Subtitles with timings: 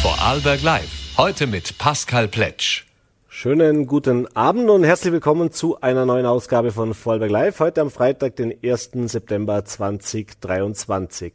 [0.00, 1.16] Vorarlberg Live.
[1.16, 2.84] Heute mit Pascal Pletsch.
[3.28, 7.58] Schönen guten Abend und herzlich willkommen zu einer neuen Ausgabe von Vorarlberg Live.
[7.58, 8.90] Heute am Freitag, den 1.
[9.06, 11.32] September 2023.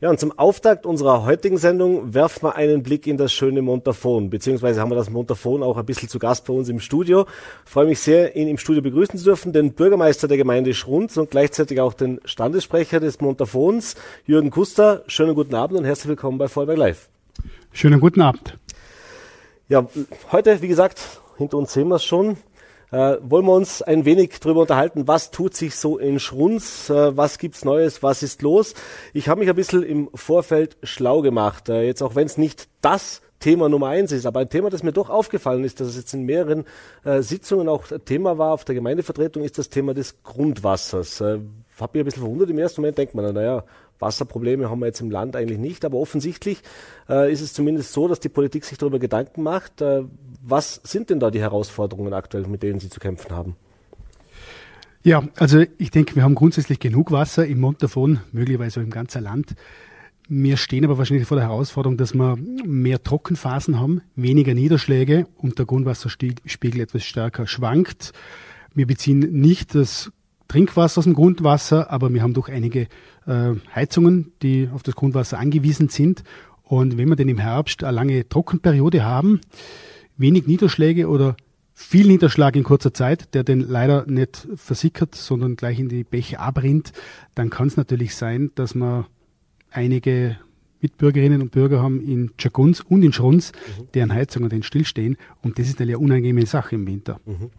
[0.00, 4.30] Ja, und zum Auftakt unserer heutigen Sendung werfen wir einen Blick in das schöne Montafon,
[4.30, 7.26] beziehungsweise haben wir das Montafon auch ein bisschen zu Gast bei uns im Studio.
[7.66, 11.18] Ich freue mich sehr, ihn im Studio begrüßen zu dürfen, den Bürgermeister der Gemeinde Schrunz
[11.18, 15.04] und gleichzeitig auch den Standessprecher des Montafons, Jürgen Kuster.
[15.06, 17.09] Schönen guten Abend und herzlich willkommen bei Vorarlberg Live.
[17.72, 18.58] Schönen guten Abend.
[19.68, 19.86] Ja,
[20.32, 22.36] heute, wie gesagt, hinter uns sehen wir es schon.
[22.90, 27.16] Äh, wollen wir uns ein wenig darüber unterhalten, was tut sich so in Schrunz, äh,
[27.16, 28.74] was gibt's Neues, was ist los?
[29.12, 32.68] Ich habe mich ein bisschen im Vorfeld schlau gemacht, äh, jetzt auch wenn es nicht
[32.80, 35.96] das Thema Nummer eins ist, aber ein Thema, das mir doch aufgefallen ist, dass es
[35.96, 36.64] jetzt in mehreren
[37.04, 41.20] äh, Sitzungen auch Thema war auf der Gemeindevertretung, ist das Thema des Grundwassers.
[41.20, 41.38] Äh,
[41.80, 42.50] hab mich ein bisschen verwundert.
[42.50, 43.64] Im ersten Moment denkt man, naja,
[44.00, 46.62] Wasserprobleme haben wir jetzt im Land eigentlich nicht, aber offensichtlich
[47.08, 49.80] äh, ist es zumindest so, dass die Politik sich darüber Gedanken macht.
[49.80, 50.04] Äh,
[50.42, 53.56] was sind denn da die Herausforderungen aktuell, mit denen Sie zu kämpfen haben?
[55.02, 59.54] Ja, also ich denke, wir haben grundsätzlich genug Wasser im Montafon, möglicherweise im ganzen Land.
[60.28, 65.58] Wir stehen aber wahrscheinlich vor der Herausforderung, dass wir mehr Trockenphasen haben, weniger Niederschläge und
[65.58, 68.12] der Grundwasserspiegel etwas stärker schwankt.
[68.74, 70.12] Wir beziehen nicht das
[70.50, 72.88] Trinkwasser aus dem Grundwasser, aber wir haben doch einige
[73.26, 76.24] äh, Heizungen, die auf das Grundwasser angewiesen sind.
[76.64, 79.40] Und wenn wir denn im Herbst eine lange Trockenperiode haben,
[80.16, 81.36] wenig Niederschläge oder
[81.72, 86.40] viel Niederschlag in kurzer Zeit, der denn leider nicht versickert, sondern gleich in die Bäche
[86.40, 86.92] abrinnt,
[87.36, 89.06] dann kann es natürlich sein, dass man
[89.70, 90.36] einige
[90.80, 93.86] Mitbürgerinnen und Bürger haben in Tschagunz und in Schrunz, mhm.
[93.94, 95.16] deren Heizungen den stillstehen.
[95.42, 97.20] Und das ist eine unangenehme Sache im Winter.
[97.24, 97.50] Mhm.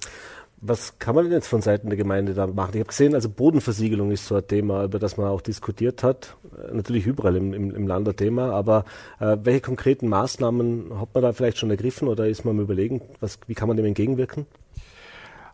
[0.64, 2.72] Was kann man denn jetzt von Seiten der Gemeinde da machen?
[2.74, 6.38] Ich habe gesehen, also Bodenversiegelung ist so ein Thema, über das man auch diskutiert hat.
[6.56, 8.86] Äh, natürlich überall im, im, im Land ein Thema, aber
[9.20, 13.02] äh, welche konkreten Maßnahmen hat man da vielleicht schon ergriffen oder ist man am Überlegen,
[13.20, 14.46] was, wie kann man dem entgegenwirken?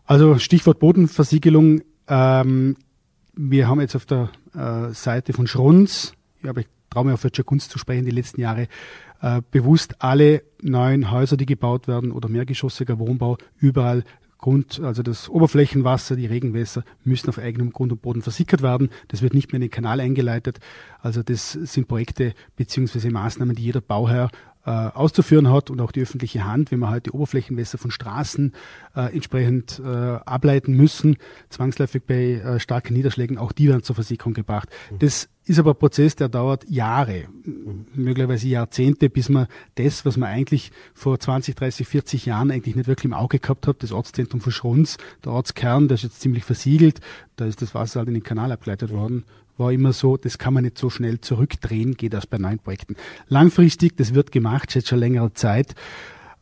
[0.04, 1.80] Also Stichwort Bodenversiegelung.
[2.06, 2.76] Ähm,
[3.34, 6.12] wir haben jetzt auf der äh, Seite von Schrunz,
[6.42, 8.68] ich habe traue mir auf Wirtschaft Kunst zu sprechen, die letzten Jahre
[9.20, 14.04] äh, bewusst alle neuen Häuser, die gebaut werden oder mehrgeschossiger Wohnbau, überall
[14.38, 18.88] Grund, also das Oberflächenwasser, die Regenwässer müssen auf eigenem Grund und Boden versickert werden.
[19.08, 20.60] Das wird nicht mehr in den Kanal eingeleitet.
[21.00, 24.30] Also das sind Projekte beziehungsweise Maßnahmen, die jeder Bauherr
[24.68, 28.52] äh, auszuführen hat und auch die öffentliche Hand, wenn wir halt die Oberflächenwässer von Straßen
[28.94, 31.16] äh, entsprechend äh, ableiten müssen,
[31.48, 34.68] zwangsläufig bei äh, starken Niederschlägen, auch die werden zur Versicherung gebracht.
[34.90, 34.98] Mhm.
[34.98, 37.86] Das ist aber ein Prozess, der dauert Jahre, mhm.
[37.94, 39.46] möglicherweise Jahrzehnte, bis man
[39.76, 43.66] das, was man eigentlich vor 20, 30, 40 Jahren eigentlich nicht wirklich im Auge gehabt
[43.66, 47.00] hat, das Ortszentrum von Schrunz, der Ortskern, der ist jetzt ziemlich versiegelt,
[47.36, 49.24] da ist das Wasser halt in den Kanal abgeleitet worden,
[49.58, 52.96] war immer so, das kann man nicht so schnell zurückdrehen, geht das bei neuen Projekten.
[53.28, 55.74] Langfristig, das wird gemacht, jetzt schon längere Zeit.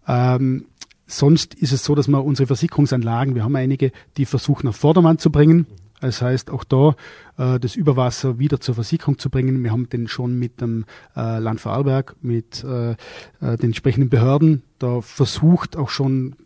[0.06, 0.66] Ähm,
[1.06, 5.18] sonst ist es so, dass wir unsere Versickerungsanlagen, wir haben einige, die versuchen auf Vordermann
[5.18, 5.66] zu bringen.
[6.00, 6.94] Das heißt, auch da
[7.38, 9.62] äh, das Überwasser wieder zur Versicherung zu bringen.
[9.64, 10.84] Wir haben den schon mit dem
[11.16, 12.96] äh, Land Vorarlberg, mit äh, äh,
[13.40, 16.36] den entsprechenden Behörden da versucht, auch schon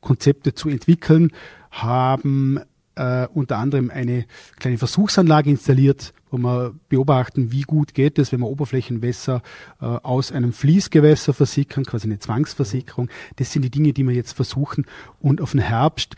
[0.00, 1.30] Konzepte zu entwickeln,
[1.70, 2.60] haben
[2.96, 4.26] äh, unter anderem eine
[4.58, 9.42] kleine Versuchsanlage installiert, wo wir beobachten, wie gut geht es, wenn wir Oberflächenwässer
[9.80, 13.08] äh, aus einem Fließgewässer versickern, quasi eine Zwangsversickerung.
[13.36, 14.86] Das sind die Dinge, die wir jetzt versuchen.
[15.20, 16.16] Und auf den Herbst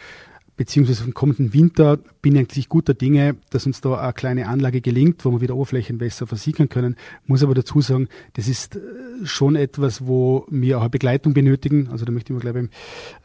[0.59, 4.81] beziehungsweise im kommenden Winter bin ich eigentlich guter Dinge, dass uns da eine kleine Anlage
[4.81, 6.97] gelingt, wo wir wieder Oberflächenwässer versickern können.
[7.27, 8.81] Muss aber dazu sagen, das ist äh,
[9.23, 11.89] schon etwas, wo wir auch eine Begleitung benötigen.
[11.91, 12.69] Also da möchte ich mich gleich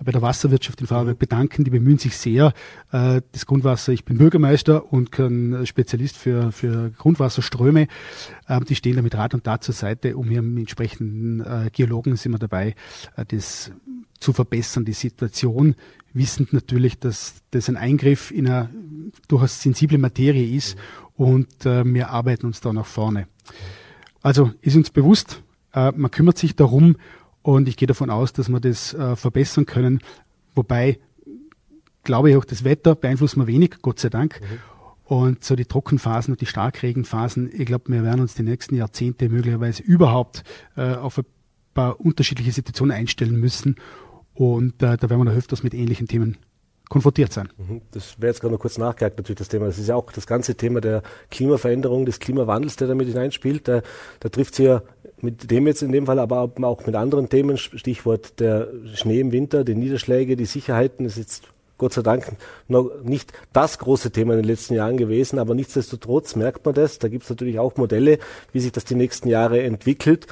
[0.02, 1.64] bei der Wasserwirtschaft in Vorarlberg bedanken.
[1.64, 2.54] Die bemühen sich sehr.
[2.92, 7.88] Äh, das Grundwasser, ich bin Bürgermeister und kein Spezialist für, für Grundwasserströme.
[8.48, 11.72] Ähm, die stehen da mit Rat und Tat zur Seite, um hier mit entsprechenden äh,
[11.74, 12.76] Geologen sind wir dabei,
[13.28, 13.72] das
[14.20, 15.76] zu verbessern, die Situation
[16.14, 18.70] wissend natürlich, dass das ein Eingriff in eine
[19.28, 20.78] durchaus sensible Materie ist
[21.16, 23.28] und äh, wir arbeiten uns da nach vorne.
[24.22, 25.42] Also ist uns bewusst,
[25.74, 26.98] äh, man kümmert sich darum
[27.42, 30.00] und ich gehe davon aus, dass wir das äh, verbessern können.
[30.56, 31.00] Wobei,
[32.04, 34.40] glaube ich, auch das Wetter beeinflussen wir wenig, Gott sei Dank.
[34.42, 34.60] Mhm.
[35.06, 39.28] Und so die Trockenphasen und die Starkregenphasen, ich glaube, wir werden uns die nächsten Jahrzehnte
[39.30, 40.44] möglicherweise überhaupt
[40.78, 41.26] äh, auf ein
[41.74, 43.76] paar unterschiedliche Situationen einstellen müssen.
[44.34, 46.38] Und äh, da werden wir noch öfters mit ähnlichen Themen
[46.90, 47.50] konfrontiert sein.
[47.58, 47.82] Mhm.
[47.92, 49.66] Das wäre jetzt gerade noch kurz nachgehakt, natürlich das Thema.
[49.66, 51.02] Das ist ja auch das ganze Thema der
[51.32, 53.68] Klimaveränderung, des Klimawandels, der damit hineinspielt.
[53.68, 53.82] Da,
[54.20, 54.84] da trifft sie ja
[55.22, 59.32] mit dem jetzt in dem Fall, aber auch mit anderen Themen, Stichwort der Schnee im
[59.32, 61.44] Winter, die Niederschläge, die Sicherheiten, das ist jetzt
[61.78, 62.38] Gott sei Dank
[62.68, 67.00] noch nicht das große Thema in den letzten Jahren gewesen, aber nichtsdestotrotz merkt man das.
[67.00, 68.20] Da gibt es natürlich auch Modelle,
[68.52, 70.28] wie sich das die nächsten Jahre entwickelt.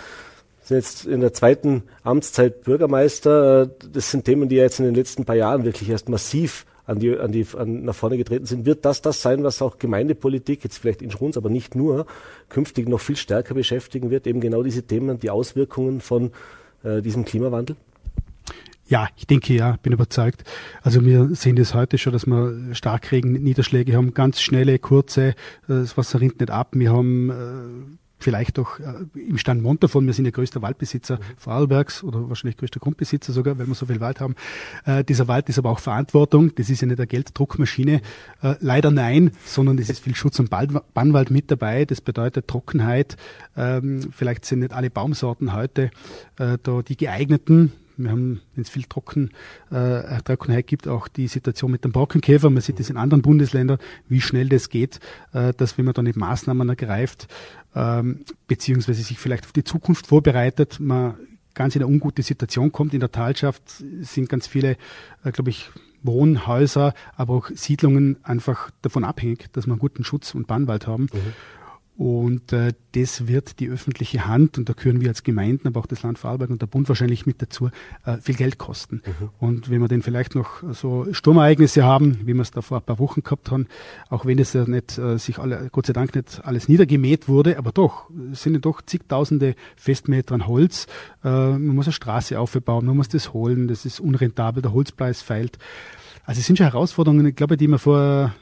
[0.71, 3.63] Sind jetzt in der zweiten Amtszeit Bürgermeister.
[3.63, 6.99] Äh, das sind Themen, die jetzt in den letzten paar Jahren wirklich erst massiv an
[6.99, 8.65] die, an die, an, nach vorne getreten sind.
[8.65, 12.05] Wird das das sein, was auch Gemeindepolitik, jetzt vielleicht in Schruns, aber nicht nur,
[12.49, 14.27] künftig noch viel stärker beschäftigen wird?
[14.27, 16.31] Eben genau diese Themen, die Auswirkungen von
[16.83, 17.75] äh, diesem Klimawandel?
[18.87, 20.43] Ja, ich denke ja, bin überzeugt.
[20.81, 25.33] Also wir sehen das heute schon, dass wir Starkregen, Niederschläge haben, ganz schnelle, kurze, äh,
[25.67, 26.69] das Wasser rinnt nicht ab.
[26.73, 31.21] Wir haben äh, vielleicht auch äh, im Stand Montafon, wir sind der größte Waldbesitzer mhm.
[31.37, 34.35] Vorarlbergs oder wahrscheinlich größter Grundbesitzer sogar, weil wir so viel Wald haben.
[34.85, 38.01] Äh, dieser Wald ist aber auch Verantwortung, das ist ja nicht eine Gelddruckmaschine.
[38.41, 41.85] Äh, leider nein, sondern es ist viel Schutz- und Bannwald mit dabei.
[41.85, 43.17] Das bedeutet Trockenheit.
[43.55, 45.91] Ähm, vielleicht sind nicht alle Baumsorten heute
[46.37, 47.71] äh, da die geeigneten.
[47.97, 49.31] Wir haben, wenn es viel Trocken,
[49.69, 52.49] äh, Trockenheit gibt, auch die Situation mit dem Borkenkäfer.
[52.49, 54.99] Man sieht das in anderen Bundesländern, wie schnell das geht,
[55.33, 57.27] äh, dass wenn man da nicht Maßnahmen ergreift,
[57.75, 61.15] ähm, beziehungsweise sich vielleicht auf die Zukunft vorbereitet, man
[61.53, 62.93] ganz in eine ungute Situation kommt.
[62.93, 63.61] In der Talschaft
[64.01, 64.77] sind ganz viele,
[65.23, 65.69] äh, glaube ich,
[66.03, 71.03] Wohnhäuser, aber auch Siedlungen einfach davon abhängig, dass wir einen guten Schutz und Bannwald haben.
[71.03, 71.33] Mhm.
[71.97, 75.85] Und äh, das wird die öffentliche Hand, und da gehören wir als Gemeinden, aber auch
[75.85, 77.69] das Land Vorarlberg und der Bund wahrscheinlich mit dazu,
[78.05, 79.01] äh, viel Geld kosten.
[79.05, 79.29] Mhm.
[79.39, 82.83] Und wenn wir dann vielleicht noch so Sturmereignisse haben, wie wir es da vor ein
[82.83, 83.67] paar Wochen gehabt haben,
[84.09, 87.57] auch wenn es ja nicht äh, sich alle, Gott sei Dank nicht alles niedergemäht wurde,
[87.57, 90.87] aber doch, es sind ja doch zigtausende Festmeter an Holz.
[91.23, 95.21] Äh, man muss eine Straße aufbauen, man muss das holen, das ist unrentabel, der Holzpreis
[95.21, 95.59] feilt.
[96.23, 98.33] Also es sind schon Herausforderungen, ich glaube, die man vor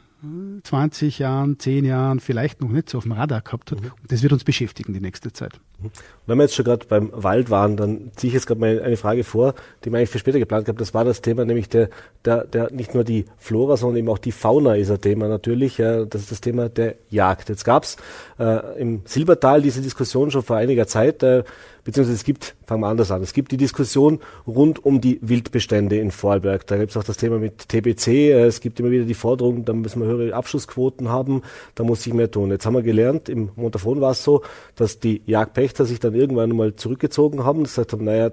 [0.64, 3.82] 20 Jahren, 10 Jahren vielleicht noch nicht so auf dem Radar gehabt hat.
[3.82, 3.92] Mhm.
[4.02, 5.60] Und das wird uns beschäftigen die nächste Zeit.
[5.82, 5.92] Mhm.
[6.28, 8.98] Wenn wir jetzt schon gerade beim Wald waren, dann ziehe ich jetzt gerade mal eine
[8.98, 10.82] Frage vor, die man eigentlich für später geplant gehabt.
[10.82, 11.90] Das war das Thema, nämlich der,
[12.26, 15.78] der, der nicht nur die Flora, sondern eben auch die Fauna ist ein Thema natürlich.
[15.78, 17.48] Ja, das ist das Thema der Jagd.
[17.48, 17.96] Jetzt gab's
[18.40, 21.24] äh, im Silbertal diese Diskussion schon vor einiger Zeit.
[21.24, 21.44] Äh,
[21.90, 25.98] beziehungsweise es gibt, fangen wir anders an, es gibt die Diskussion rund um die Wildbestände
[25.98, 26.68] in Vorarlberg.
[26.68, 29.66] Da gibt es auch das Thema mit TBC, äh, es gibt immer wieder die Forderung,
[29.66, 31.42] da müssen wir höhere Abschussquoten haben,
[31.74, 32.52] da muss sich mehr tun.
[32.52, 34.44] Jetzt haben wir gelernt, im Montafon war es so,
[34.76, 38.32] dass die Jagdpächter sich dann irgendwann mal zurückgezogen haben, gesagt haben, naja,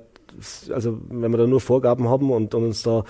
[0.73, 3.05] also wenn wir da nur Vorgaben haben und, und, uns da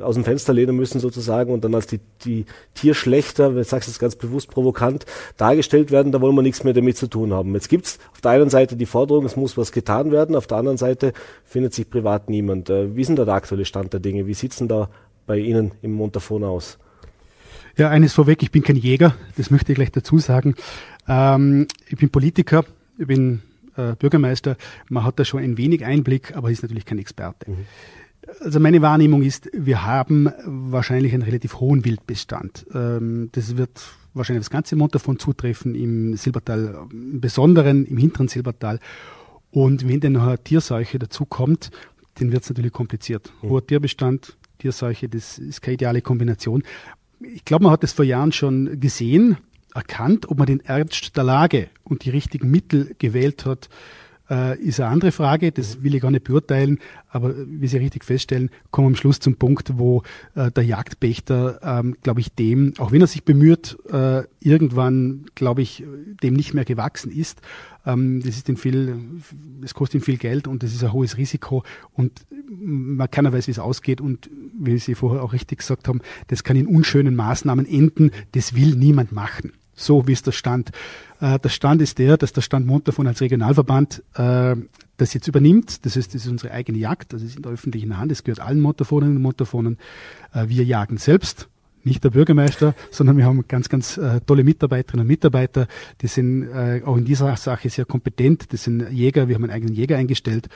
[0.00, 3.98] aus dem Fenster lehnen müssen sozusagen und dann als die, die Tierschlechter, ich sage es
[3.98, 5.06] ganz bewusst provokant,
[5.36, 7.54] dargestellt werden, da wollen wir nichts mehr damit zu tun haben.
[7.54, 10.58] Jetzt gibt's auf der einen Seite die Forderung, es muss was getan werden, auf der
[10.58, 11.12] anderen Seite
[11.44, 12.70] findet sich privat niemand.
[12.70, 14.26] Äh, wie ist denn da der aktuelle Stand der Dinge?
[14.26, 14.88] Wie sieht's denn da
[15.26, 16.78] bei Ihnen im Montafon aus?
[17.76, 20.56] Ja, eines vorweg, ich bin kein Jäger, das möchte ich gleich dazu sagen.
[21.06, 22.64] Ähm, ich bin Politiker,
[22.98, 23.42] ich bin
[23.78, 24.56] äh, Bürgermeister,
[24.88, 27.50] man hat da schon ein wenig Einblick, aber ist natürlich kein Experte.
[27.50, 27.66] Mhm.
[28.40, 32.66] Also meine Wahrnehmung ist, wir haben wahrscheinlich einen relativ hohen Wildbestand.
[32.74, 33.80] Ähm, das wird
[34.12, 38.80] wahrscheinlich das ganze Montafon zutreffen, im Silbertal, im Besonderen im hinteren Silbertal.
[39.50, 41.70] Und wenn dann noch eine Tierseuche dazukommt,
[42.14, 43.32] dann wird es natürlich kompliziert.
[43.40, 43.48] Mhm.
[43.48, 46.62] Hoher Tierbestand, Tierseuche, das ist keine ideale Kombination.
[47.20, 49.38] Ich glaube, man hat das vor Jahren schon gesehen
[49.74, 50.28] erkannt.
[50.30, 53.68] Ob man den Ernst der Lage und die richtigen Mittel gewählt hat,
[54.30, 55.52] äh, ist eine andere Frage.
[55.52, 56.78] Das will ich gar nicht beurteilen.
[57.10, 60.02] Aber wie Sie richtig feststellen, kommen wir am Schluss zum Punkt, wo
[60.34, 65.62] äh, der Jagdpächter, ähm, glaube ich, dem, auch wenn er sich bemüht, äh, irgendwann, glaube
[65.62, 65.84] ich,
[66.22, 67.40] dem nicht mehr gewachsen ist.
[67.86, 68.96] Ähm, das ist ihm viel,
[69.62, 73.46] es kostet ihm viel Geld und das ist ein hohes Risiko und man keiner weiß,
[73.46, 77.14] wie es ausgeht und wie Sie vorher auch richtig gesagt haben, das kann in unschönen
[77.16, 78.10] Maßnahmen enden.
[78.32, 79.52] Das will niemand machen.
[79.78, 80.72] So wie es der Stand.
[81.20, 84.56] Äh, der Stand ist der, dass der Stand Montafon als Regionalverband äh,
[84.96, 85.86] das jetzt übernimmt.
[85.86, 88.40] Das heißt, das ist unsere eigene Jagd, das ist in der öffentlichen Hand, es gehört
[88.40, 89.78] allen Montafonen und Montafonen.
[90.34, 91.48] Äh, wir jagen selbst,
[91.84, 95.68] nicht der Bürgermeister, sondern wir haben ganz, ganz äh, tolle Mitarbeiterinnen und Mitarbeiter,
[96.02, 98.52] die sind äh, auch in dieser Sache sehr kompetent.
[98.52, 100.48] Das sind Jäger, wir haben einen eigenen Jäger eingestellt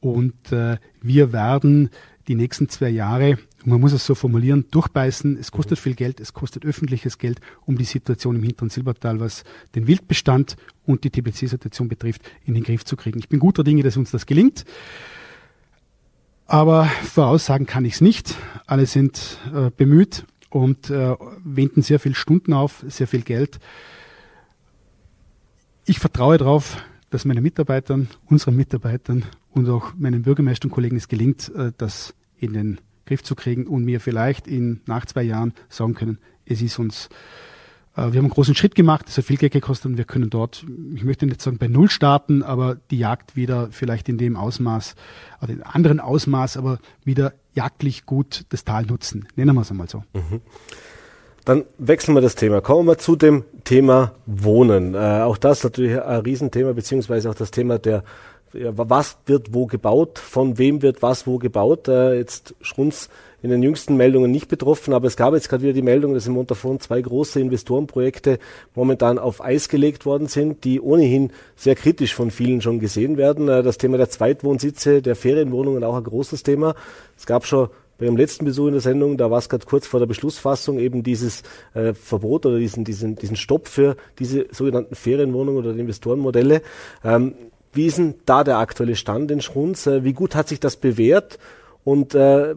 [0.00, 1.88] und äh, wir werden
[2.28, 5.36] die nächsten zwei Jahre, man muss es so formulieren, durchbeißen.
[5.38, 9.42] Es kostet viel Geld, es kostet öffentliches Geld, um die Situation im hinteren Silbertal, was
[9.74, 13.18] den Wildbestand und die TBC-Situation betrifft, in den Griff zu kriegen.
[13.18, 14.64] Ich bin guter Dinge, dass uns das gelingt.
[16.46, 18.36] Aber voraussagen kann ich es nicht.
[18.66, 23.58] Alle sind äh, bemüht und äh, wenden sehr viel Stunden auf, sehr viel Geld.
[25.86, 31.08] Ich vertraue darauf, dass meine Mitarbeitern, unseren Mitarbeitern und auch meinen Bürgermeister und Kollegen es
[31.08, 35.54] gelingt, äh, das in den Griff zu kriegen und mir vielleicht in nach zwei Jahren
[35.68, 37.08] sagen können, es ist uns,
[37.96, 40.28] äh, wir haben einen großen Schritt gemacht, es hat viel Geld gekostet und wir können
[40.28, 44.36] dort, ich möchte nicht sagen bei Null starten, aber die Jagd wieder vielleicht in dem
[44.36, 44.94] Ausmaß,
[45.40, 49.26] oder in anderen Ausmaß, aber wieder jagdlich gut das Tal nutzen.
[49.36, 50.04] Nennen wir es einmal so.
[50.12, 50.40] Mhm.
[51.46, 52.60] Dann wechseln wir das Thema.
[52.60, 54.94] Kommen wir zu dem Thema Wohnen.
[54.94, 58.02] Äh, auch das natürlich ein Riesenthema, beziehungsweise auch das Thema der
[58.52, 61.88] was wird wo gebaut, von wem wird was wo gebaut.
[61.88, 63.08] Äh, jetzt Schrunz
[63.42, 66.26] in den jüngsten Meldungen nicht betroffen, aber es gab jetzt gerade wieder die Meldung, dass
[66.26, 68.38] im Montafon zwei große Investorenprojekte
[68.74, 73.48] momentan auf Eis gelegt worden sind, die ohnehin sehr kritisch von vielen schon gesehen werden.
[73.48, 76.74] Äh, das Thema der Zweitwohnsitze, der Ferienwohnungen auch ein großes Thema.
[77.16, 79.86] Es gab schon bei Ihrem letzten Besuch in der Sendung, da war es gerade kurz
[79.86, 84.94] vor der Beschlussfassung eben dieses äh, Verbot oder diesen, diesen, diesen Stopp für diese sogenannten
[84.94, 86.60] Ferienwohnungen oder Investorenmodelle.
[87.02, 87.34] Ähm,
[87.76, 89.86] wie ist denn da der aktuelle Stand in Schrunz?
[89.86, 91.38] Äh, wie gut hat sich das bewährt
[91.84, 92.54] und äh,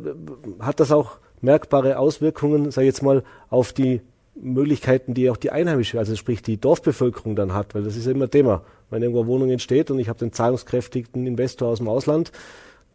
[0.60, 4.02] hat das auch merkbare Auswirkungen, sage ich jetzt mal, auf die
[4.36, 8.12] Möglichkeiten, die auch die Einheimische, also sprich die Dorfbevölkerung dann hat, weil das ist ja
[8.12, 8.64] immer Thema.
[8.90, 12.32] Wenn irgendwo eine Wohnung entsteht und ich habe den zahlungskräftigen Investor aus dem Ausland,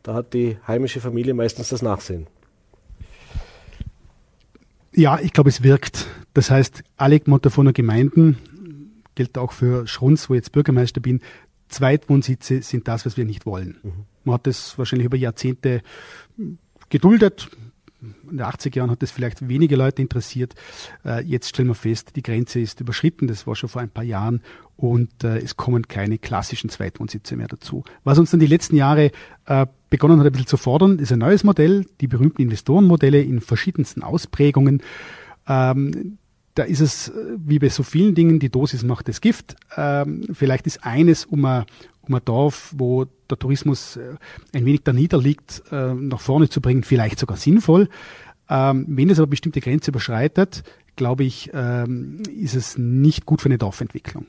[0.03, 2.27] da hat die heimische Familie meistens das Nachsehen.
[4.93, 6.07] Ja, ich glaube, es wirkt.
[6.35, 8.39] Das heißt, alle Montafoner Gemeinden,
[9.15, 11.21] gilt auch für Schrunz, wo ich jetzt Bürgermeister bin,
[11.75, 13.79] Zweitwohnsitze sind das, was wir nicht wollen.
[13.83, 13.93] Mhm.
[14.25, 15.83] Man hat das wahrscheinlich über Jahrzehnte
[16.89, 17.51] geduldet,
[18.31, 20.55] in den 80er Jahren hat das vielleicht wenige Leute interessiert.
[21.05, 23.27] Äh, jetzt stellen wir fest, die Grenze ist überschritten.
[23.27, 24.43] Das war schon vor ein paar Jahren
[24.77, 27.85] und äh, es kommen keine klassischen Zweitwohnsitze mehr dazu.
[28.03, 29.11] Was uns dann die letzten Jahre
[29.47, 33.41] äh, begonnen hat, ein bisschen zu fordern, ist ein neues Modell, die berühmten Investorenmodelle in
[33.41, 34.83] verschiedensten Ausprägungen.
[35.47, 36.19] Ähm,
[36.55, 39.57] da ist es wie bei so vielen Dingen, die Dosis macht das Gift.
[39.77, 41.65] Ähm, vielleicht ist eines um ein,
[42.03, 44.15] um ein Dorf, wo der Tourismus äh,
[44.53, 47.89] ein wenig da niederliegt, äh, nach vorne zu bringen, vielleicht sogar sinnvoll.
[48.49, 50.63] Ähm, wenn es aber bestimmte Grenze überschreitet,
[50.97, 54.27] glaube ich, ähm, ist es nicht gut für eine Dorfentwicklung.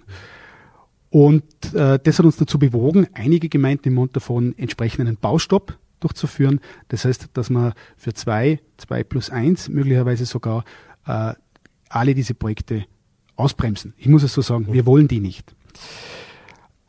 [1.10, 6.60] Und äh, das hat uns dazu bewogen, einige Gemeinden im Montafon entsprechend einen Baustopp durchzuführen.
[6.90, 10.66] Das heißt, dass man für zwei, zwei plus eins, möglicherweise sogar
[11.08, 11.34] äh,
[11.96, 12.86] alle diese Projekte
[13.36, 13.94] ausbremsen.
[13.98, 15.56] Ich muss es so sagen, wir wollen die nicht.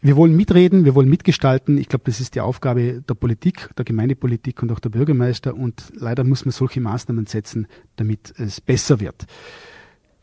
[0.01, 1.79] Wir wollen mitreden, wir wollen mitgestalten.
[1.79, 5.55] Ich glaube, das ist die Aufgabe der Politik, der Gemeindepolitik und auch der Bürgermeister.
[5.55, 9.27] Und leider muss man solche Maßnahmen setzen, damit es besser wird.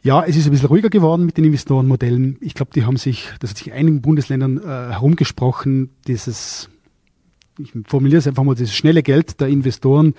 [0.03, 2.37] Ja, es ist ein bisschen ruhiger geworden mit den Investorenmodellen.
[2.41, 6.69] Ich glaube, die haben sich, das hat sich in einigen Bundesländern äh, herumgesprochen, dieses,
[7.57, 10.13] ich formuliere es einfach mal, dieses schnelle Geld der Investoren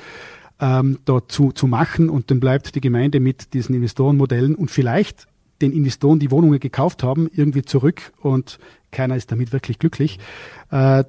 [0.61, 5.26] ähm, dazu zu machen und dann bleibt die Gemeinde mit diesen Investorenmodellen und vielleicht
[5.62, 8.58] den Investoren, die Wohnungen gekauft haben, irgendwie zurück und
[8.90, 10.18] keiner ist damit wirklich glücklich.
[10.70, 11.04] Äh,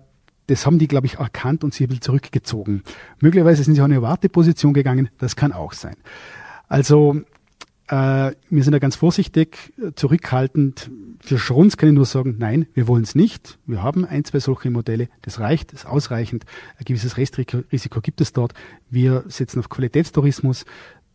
[0.47, 2.83] das haben die, glaube ich, erkannt und sich ein bisschen zurückgezogen.
[3.19, 5.95] Möglicherweise sind sie auch in eine Warteposition gegangen, das kann auch sein.
[6.67, 7.21] Also
[7.87, 10.89] äh, wir sind da ganz vorsichtig, zurückhaltend.
[11.19, 13.59] Für Schrunz kann ich nur sagen, nein, wir wollen es nicht.
[13.65, 15.09] Wir haben ein, zwei solche Modelle.
[15.21, 16.45] Das reicht, das ist ausreichend.
[16.77, 18.53] Ein gewisses Restrisiko gibt es dort.
[18.89, 20.65] Wir setzen auf Qualitätstourismus.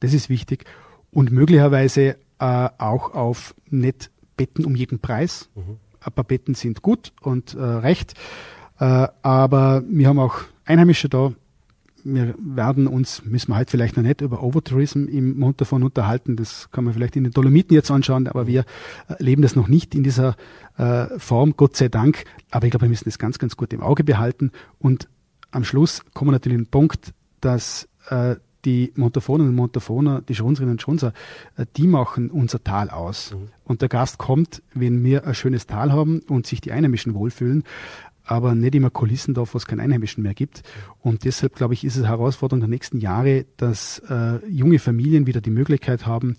[0.01, 0.65] Das ist wichtig.
[1.11, 5.51] Und möglicherweise äh, auch auf nicht Betten um jeden Preis.
[5.55, 5.79] Mhm.
[6.01, 8.15] Ein paar Betten sind gut und äh, recht.
[8.79, 11.33] Äh, aber wir haben auch Einheimische da.
[12.05, 16.37] Wir werden uns, müssen wir halt vielleicht noch nicht über Overtourism im Montafon unterhalten.
[16.37, 18.65] Das kann man vielleicht in den Dolomiten jetzt anschauen, aber wir
[19.19, 20.37] leben das noch nicht in dieser
[20.77, 22.25] äh, Form, Gott sei Dank.
[22.51, 24.51] Aber ich glaube, wir müssen das ganz, ganz gut im Auge behalten.
[24.79, 25.09] Und
[25.51, 30.35] am Schluss kommen wir natürlich in den Punkt, dass äh, die Montafonen und Montafoner, die
[30.35, 31.13] Schonserinnen und Schonser,
[31.57, 33.35] äh, die machen unser Tal aus.
[33.35, 33.49] Mhm.
[33.65, 37.65] Und der Gast kommt, wenn wir ein schönes Tal haben und sich die Einheimischen wohlfühlen,
[38.31, 40.63] aber nicht immer Kulissendorf, wo es keinen Einheimischen mehr gibt.
[41.01, 45.41] Und deshalb, glaube ich, ist es Herausforderung der nächsten Jahre, dass äh, junge Familien wieder
[45.41, 46.37] die Möglichkeit haben,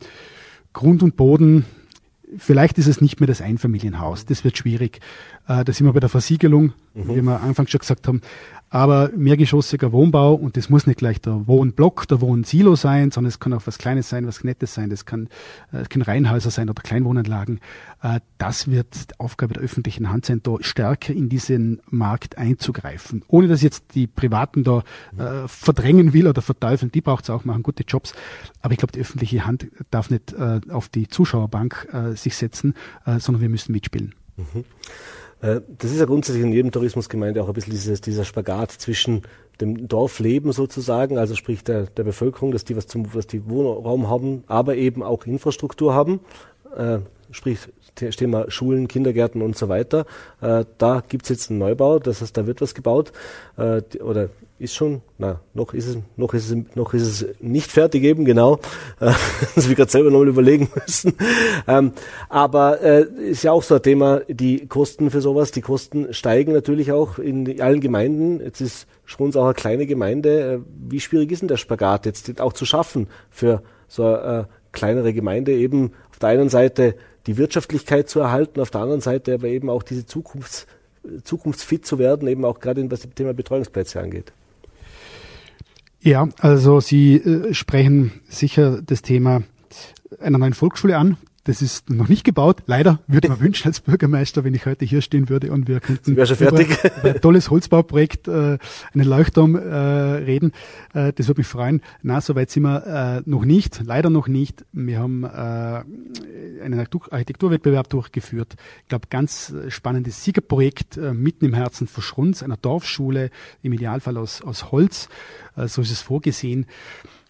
[0.73, 1.65] Grund und Boden
[2.37, 4.25] Vielleicht ist es nicht mehr das Einfamilienhaus.
[4.25, 5.01] Das wird schwierig.
[5.49, 7.09] Äh, da sind wir bei der Versiegelung, mhm.
[7.09, 8.21] wie wir anfangs schon gesagt haben
[8.71, 13.39] aber mehrgeschossiger Wohnbau und das muss nicht gleich der Wohnblock, der Wohnsilo sein, sondern es
[13.39, 15.27] kann auch was Kleines sein, was Nettes sein, das kann,
[15.73, 17.59] äh, können Reihenhäuser sein oder Kleinwohnanlagen.
[18.01, 18.87] Äh, das wird
[19.17, 23.23] Aufgabe der öffentlichen Hand sein, da stärker in diesen Markt einzugreifen.
[23.27, 24.83] Ohne dass jetzt die Privaten da
[25.17, 28.13] äh, verdrängen will oder verteufeln, die braucht es auch, machen gute Jobs.
[28.61, 32.75] Aber ich glaube, die öffentliche Hand darf nicht äh, auf die Zuschauerbank äh, sich setzen,
[33.05, 34.15] äh, sondern wir müssen mitspielen.
[34.37, 34.63] Mhm.
[35.41, 39.23] Äh, das ist ja grundsätzlich in jedem Tourismusgemeinde auch ein bisschen dieses, dieser Spagat zwischen
[39.59, 44.09] dem Dorfleben sozusagen, also sprich der, der Bevölkerung, dass die was zum, was die Wohnraum
[44.09, 46.19] haben, aber eben auch Infrastruktur haben,
[46.75, 46.99] äh,
[47.31, 47.59] sprich
[47.95, 50.05] Thema Schulen, Kindergärten und so weiter.
[50.41, 53.11] Äh, da gibt's jetzt einen Neubau, das heißt, da wird was gebaut
[53.57, 54.29] äh, oder
[54.61, 58.25] ist schon, na, noch ist es, noch ist es, noch ist es nicht fertig eben,
[58.25, 58.59] genau.
[58.99, 59.11] Äh,
[59.55, 61.13] das wir gerade selber nochmal überlegen müssen.
[61.67, 61.93] Ähm,
[62.29, 66.53] aber äh, ist ja auch so ein Thema, die Kosten für sowas, die Kosten steigen
[66.53, 68.39] natürlich auch in allen Gemeinden.
[68.39, 70.41] Jetzt ist Schruns auch eine kleine Gemeinde.
[70.41, 74.43] Äh, wie schwierig ist denn der Spagat jetzt auch zu schaffen für so eine äh,
[74.71, 79.33] kleinere Gemeinde eben auf der einen Seite die Wirtschaftlichkeit zu erhalten, auf der anderen Seite
[79.33, 80.67] aber eben auch diese Zukunfts
[81.23, 84.33] zukunftsfit zu werden, eben auch gerade was das Thema Betreuungsplätze angeht?
[86.03, 89.43] Ja, also Sie äh, sprechen sicher das Thema
[90.19, 91.17] einer neuen Volksschule an.
[91.43, 92.61] Das ist noch nicht gebaut.
[92.67, 96.11] Leider würde man wünschen als Bürgermeister, wenn ich heute hier stehen würde und wir könnten
[96.11, 98.59] über, über, ein tolles Holzbauprojekt, äh,
[98.93, 100.51] einen Leuchtturm äh, reden.
[100.93, 101.81] Äh, das würde mich freuen.
[102.03, 103.81] Na, soweit sind wir äh, noch nicht.
[103.83, 104.65] Leider noch nicht.
[104.71, 108.55] Wir haben äh, einen Architekturwettbewerb durchgeführt.
[108.83, 113.31] Ich glaube, ganz spannendes Siegerprojekt äh, mitten im Herzen von Schrunz, einer Dorfschule,
[113.63, 115.09] im Idealfall aus, aus Holz.
[115.55, 116.67] Äh, so ist es vorgesehen.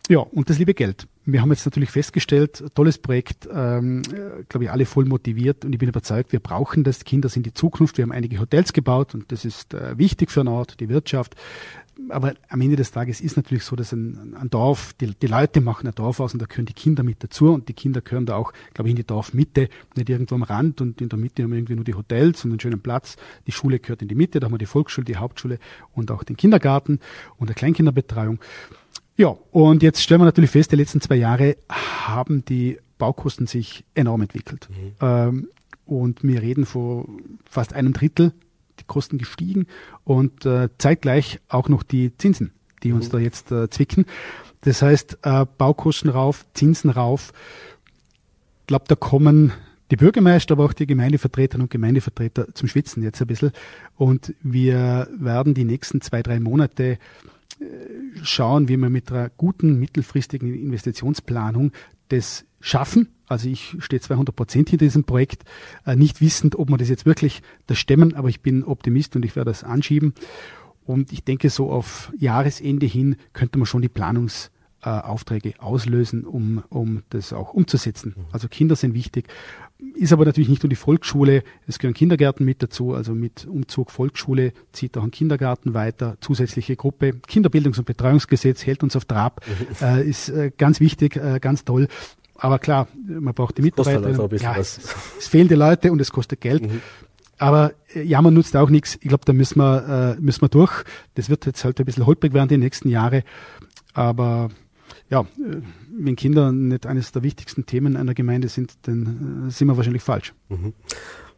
[0.10, 1.08] Ja, und das liebe Geld.
[1.24, 4.02] Wir haben jetzt natürlich festgestellt, tolles Projekt, ähm,
[4.50, 7.04] glaube ich, alle voll motiviert und ich bin überzeugt, wir brauchen das.
[7.04, 7.98] Kinder sind die Zukunft.
[7.98, 11.36] Wir haben einige Hotels gebaut und das ist äh, wichtig für einen Ort, die Wirtschaft.
[12.10, 15.62] Aber am Ende des Tages ist natürlich so, dass ein, ein Dorf, die, die, Leute
[15.62, 18.26] machen ein Dorf aus und da gehören die Kinder mit dazu und die Kinder gehören
[18.26, 21.44] da auch, glaube ich, in die Dorfmitte, nicht irgendwo am Rand und in der Mitte
[21.44, 23.18] haben wir irgendwie nur die Hotels und einen schönen Platz.
[23.46, 25.60] Die Schule gehört in die Mitte, da haben wir die Volksschule, die Hauptschule
[25.94, 27.00] und auch den Kindergarten
[27.38, 28.40] und der Kleinkinderbetreuung.
[29.22, 33.86] Ja, und jetzt stellen wir natürlich fest, die letzten zwei Jahre haben die Baukosten sich
[33.94, 34.68] enorm entwickelt.
[34.72, 34.94] Mhm.
[35.00, 35.48] Ähm,
[35.86, 38.34] und wir reden von fast einem Drittel
[38.80, 39.68] die Kosten gestiegen
[40.06, 42.52] und äh, zeitgleich auch noch die Zinsen,
[42.82, 43.12] die uns mhm.
[43.12, 44.06] da jetzt äh, zwicken.
[44.62, 47.32] Das heißt, äh, Baukosten rauf, Zinsen rauf.
[48.62, 49.54] Ich glaube, da kommen
[49.92, 53.52] die Bürgermeister, aber auch die Gemeindevertreterinnen und Gemeindevertreter zum Schwitzen jetzt ein bisschen.
[53.98, 56.98] Und wir werden die nächsten zwei, drei Monate
[58.24, 61.72] schauen, wie wir mit einer guten mittelfristigen Investitionsplanung
[62.10, 63.10] das schaffen.
[63.28, 65.44] Also ich stehe 200 Prozent hinter diesem Projekt,
[65.86, 69.24] äh, nicht wissend, ob wir das jetzt wirklich das stemmen, aber ich bin Optimist und
[69.24, 70.14] ich werde das anschieben.
[70.86, 74.50] Und ich denke, so auf Jahresende hin könnte man schon die Planungs-
[74.84, 78.16] äh, Aufträge auslösen, um, um das auch umzusetzen.
[78.32, 79.28] Also Kinder sind wichtig.
[79.96, 82.94] Ist aber natürlich nicht nur die Volksschule, es gehören Kindergärten mit dazu.
[82.94, 87.14] Also mit Umzug Volksschule zieht auch ein Kindergarten weiter, zusätzliche Gruppe.
[87.28, 89.86] Kinderbildungs- und Betreuungsgesetz hält uns auf Trab, mhm.
[89.86, 91.88] äh, ist äh, ganz wichtig, äh, ganz toll.
[92.36, 94.06] Aber klar, man braucht die Mitarbeiter.
[94.06, 94.80] Also ja, es,
[95.20, 96.64] es fehlen die Leute und es kostet Geld.
[96.64, 96.82] Mhm.
[97.38, 98.96] Aber äh, ja, man nutzt auch nichts.
[99.02, 100.84] Ich glaube, da müssen wir, äh, müssen wir durch.
[101.16, 103.24] Das wird jetzt halt ein bisschen holprig werden die nächsten Jahre.
[103.94, 104.50] Aber
[105.12, 109.68] ja, äh, wenn Kinder nicht eines der wichtigsten Themen einer Gemeinde sind, dann äh, sind
[109.68, 110.34] wir wahrscheinlich falsch.
[110.50, 110.74] Mhm.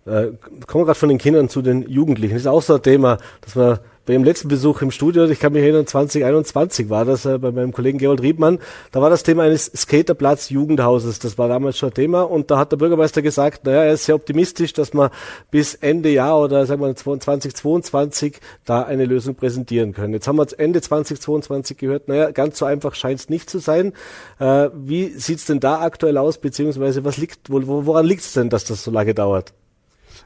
[0.06, 0.32] Äh,
[0.68, 2.34] kommen wir gerade von den Kindern zu den Jugendlichen.
[2.36, 5.40] Das ist auch so ein Thema, dass man bei ihrem letzten Besuch im Studio, ich
[5.40, 8.60] kann mich erinnern, 2021 war das äh, bei meinem Kollegen Gerold Riebmann,
[8.92, 12.72] da war das Thema eines Skaterplatz Jugendhauses, das war damals schon Thema und da hat
[12.72, 15.10] der Bürgermeister gesagt, naja, er ist sehr optimistisch, dass man
[15.52, 20.14] bis Ende Jahr oder sagen wir 2022 da eine Lösung präsentieren können.
[20.14, 23.94] Jetzt haben wir Ende 2022 gehört, naja, ganz so einfach scheint es nicht zu sein.
[24.40, 28.50] Äh, wie sieht's denn da aktuell aus, beziehungsweise was liegt, wo, woran liegt es denn,
[28.50, 29.54] dass das so lange dauert?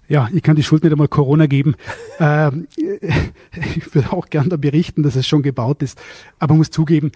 [0.07, 1.75] Ja, ich kann die Schuld nicht einmal Corona geben.
[2.19, 2.67] ähm,
[3.75, 5.99] ich würde auch gerne berichten, dass es schon gebaut ist.
[6.39, 7.11] Aber muss zugeben,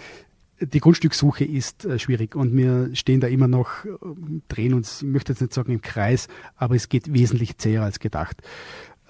[0.60, 3.90] die Grundstückssuche ist äh, schwierig und wir stehen da immer noch, äh,
[4.48, 8.00] drehen uns, ich möchte jetzt nicht sagen im Kreis, aber es geht wesentlich zäher als
[8.00, 8.42] gedacht.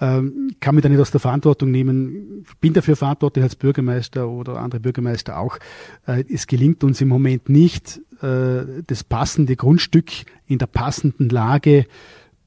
[0.00, 2.44] Ähm, kann mich da nicht aus der Verantwortung nehmen.
[2.60, 5.58] Bin dafür verantwortlich als Bürgermeister oder andere Bürgermeister auch.
[6.06, 10.10] Äh, es gelingt uns im Moment nicht, äh, das passende Grundstück
[10.46, 11.86] in der passenden Lage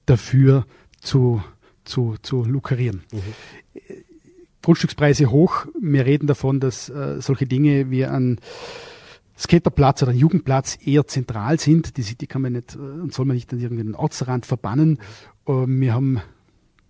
[0.05, 0.65] dafür
[1.05, 1.41] zu,
[1.83, 3.03] zu, zu lukrieren.
[3.11, 3.21] Mhm.
[4.61, 5.67] Grundstückspreise hoch.
[5.79, 8.39] Wir reden davon, dass äh, solche Dinge wie ein
[9.37, 11.97] Skaterplatz oder ein Jugendplatz eher zentral sind.
[11.97, 14.99] Die, die kann man nicht äh, und soll man nicht an irgendeinen Ortsrand verbannen.
[15.47, 16.21] Uh, wir haben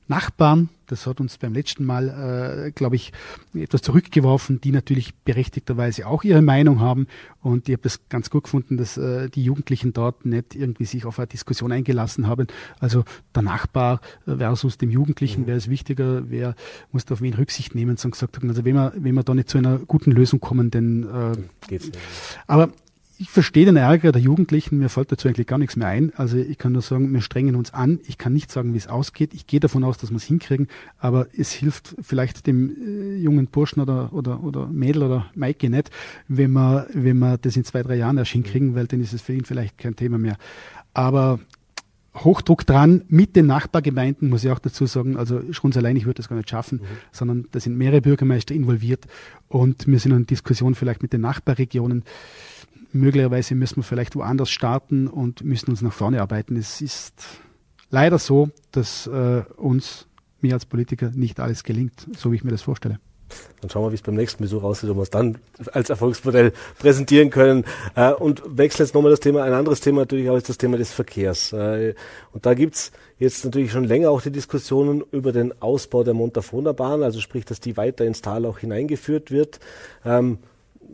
[0.07, 3.11] Nachbarn, das hat uns beim letzten Mal, äh, glaube ich,
[3.53, 7.07] etwas zurückgeworfen, die natürlich berechtigterweise auch ihre Meinung haben.
[7.41, 11.05] Und ich habe das ganz gut gefunden, dass äh, die Jugendlichen dort nicht irgendwie sich
[11.05, 12.47] auf eine Diskussion eingelassen haben.
[12.79, 15.47] Also der Nachbar versus dem Jugendlichen, mhm.
[15.47, 16.55] wer ist wichtiger, wer
[16.91, 19.33] muss da auf wen Rücksicht nehmen, sondern gesagt haben, also wenn wir, wenn wir da
[19.33, 21.99] nicht zu einer guten Lösung kommen, dann äh, geht's nicht.
[22.45, 22.69] Aber
[23.17, 26.12] ich verstehe den Ärger der Jugendlichen, mir fällt dazu eigentlich gar nichts mehr ein.
[26.15, 27.99] Also ich kann nur sagen, wir strengen uns an.
[28.08, 29.34] Ich kann nicht sagen, wie es ausgeht.
[29.34, 33.47] Ich gehe davon aus, dass wir es hinkriegen, aber es hilft vielleicht dem äh, jungen
[33.47, 35.91] Burschen oder, oder, oder Mädel oder Maike nicht,
[36.28, 39.21] wenn wir, wenn wir das in zwei, drei Jahren erst hinkriegen, weil dann ist es
[39.21, 40.38] für ihn vielleicht kein Thema mehr.
[40.93, 41.39] Aber
[42.15, 45.17] Hochdruck dran mit den Nachbargemeinden, muss ich auch dazu sagen.
[45.17, 46.97] Also schon allein, ich würde das gar nicht schaffen, mhm.
[47.12, 49.06] sondern da sind mehrere Bürgermeister involviert
[49.47, 52.04] und wir sind in Diskussion vielleicht mit den Nachbarregionen
[52.95, 56.55] möglicherweise müssen wir vielleicht woanders starten und müssen uns nach vorne arbeiten.
[56.55, 57.13] Es ist
[57.89, 60.08] leider so, dass äh, uns,
[60.41, 62.99] mir als Politiker, nicht alles gelingt, so wie ich mir das vorstelle.
[63.60, 65.39] Dann schauen wir, wie es beim nächsten Besuch aussieht, ob wir es dann
[65.73, 67.65] als Erfolgsmodell präsentieren können.
[67.95, 69.43] Äh, und wechseln jetzt nochmal das Thema.
[69.43, 71.51] Ein anderes Thema natürlich auch ist das Thema des Verkehrs.
[71.51, 71.95] Äh,
[72.31, 76.71] und da gibt's jetzt natürlich schon länger auch die Diskussionen über den Ausbau der Montafona
[76.71, 79.60] Bahn, also sprich, dass die weiter ins Tal auch hineingeführt wird.
[80.05, 80.38] Ähm,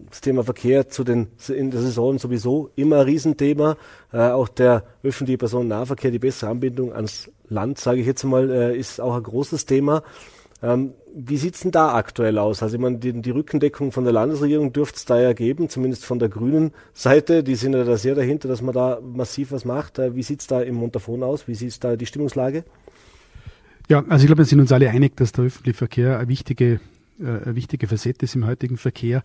[0.10, 3.78] das Thema Verkehr zu den, in der Saison sowieso immer ein Riesenthema.
[4.12, 8.78] Äh, auch der öffentliche Personennahverkehr, die bessere Anbindung ans Land, sage ich jetzt mal, äh,
[8.78, 10.04] ist auch ein großes Thema.
[10.64, 12.62] Ähm, wie sieht's denn da aktuell aus?
[12.62, 16.06] Also ich meine, die, die Rückendeckung von der Landesregierung dürfte es da ja geben, zumindest
[16.06, 17.44] von der grünen Seite.
[17.44, 20.00] Die sind ja da sehr dahinter, dass man da massiv was macht.
[20.00, 21.48] Äh, wie sieht's da im Montafon aus?
[21.48, 22.64] Wie sieht's da die Stimmungslage?
[23.90, 26.80] Ja, also ich glaube, wir sind uns alle einig, dass der öffentliche Verkehr eine wichtige,
[27.22, 29.24] äh, wichtige Facette ist im heutigen Verkehr.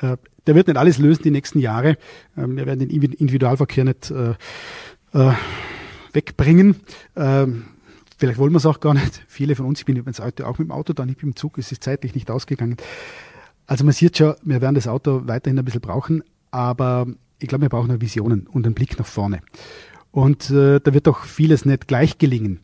[0.00, 1.96] Äh, der wird nicht alles lösen die nächsten Jahre.
[2.36, 4.34] Ähm, wir werden den Individualverkehr nicht äh,
[5.12, 5.32] äh,
[6.12, 6.76] wegbringen.
[7.16, 7.64] Ähm,
[8.18, 9.22] vielleicht wollen wir es auch gar nicht.
[9.28, 11.36] Viele von uns, ich bin übrigens heute auch mit dem Auto da, nicht mit dem
[11.36, 12.76] Zug, es ist zeitlich nicht ausgegangen.
[13.66, 17.06] Also man sieht schon, wir werden das Auto weiterhin ein bisschen brauchen, aber
[17.38, 19.40] ich glaube, wir brauchen Visionen und einen Blick nach vorne.
[20.10, 22.60] Und äh, da wird doch vieles nicht gleich gelingen.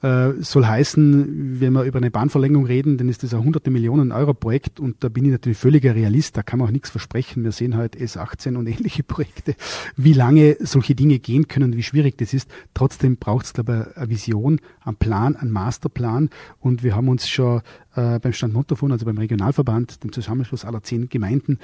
[0.00, 4.12] Äh, soll heißen, wenn wir über eine Bahnverlängerung reden, dann ist das ein hunderte Millionen
[4.12, 7.42] Euro Projekt und da bin ich natürlich völliger Realist, da kann man auch nichts versprechen.
[7.42, 9.56] Wir sehen halt S18 und ähnliche Projekte,
[9.96, 12.48] wie lange solche Dinge gehen können, wie schwierig das ist.
[12.74, 16.30] Trotzdem braucht es, glaube ich, eine Vision, einen Plan, einen Masterplan
[16.60, 17.62] und wir haben uns schon
[17.96, 21.58] äh, beim Stand Montafon, also beim Regionalverband, dem Zusammenschluss aller zehn Gemeinden,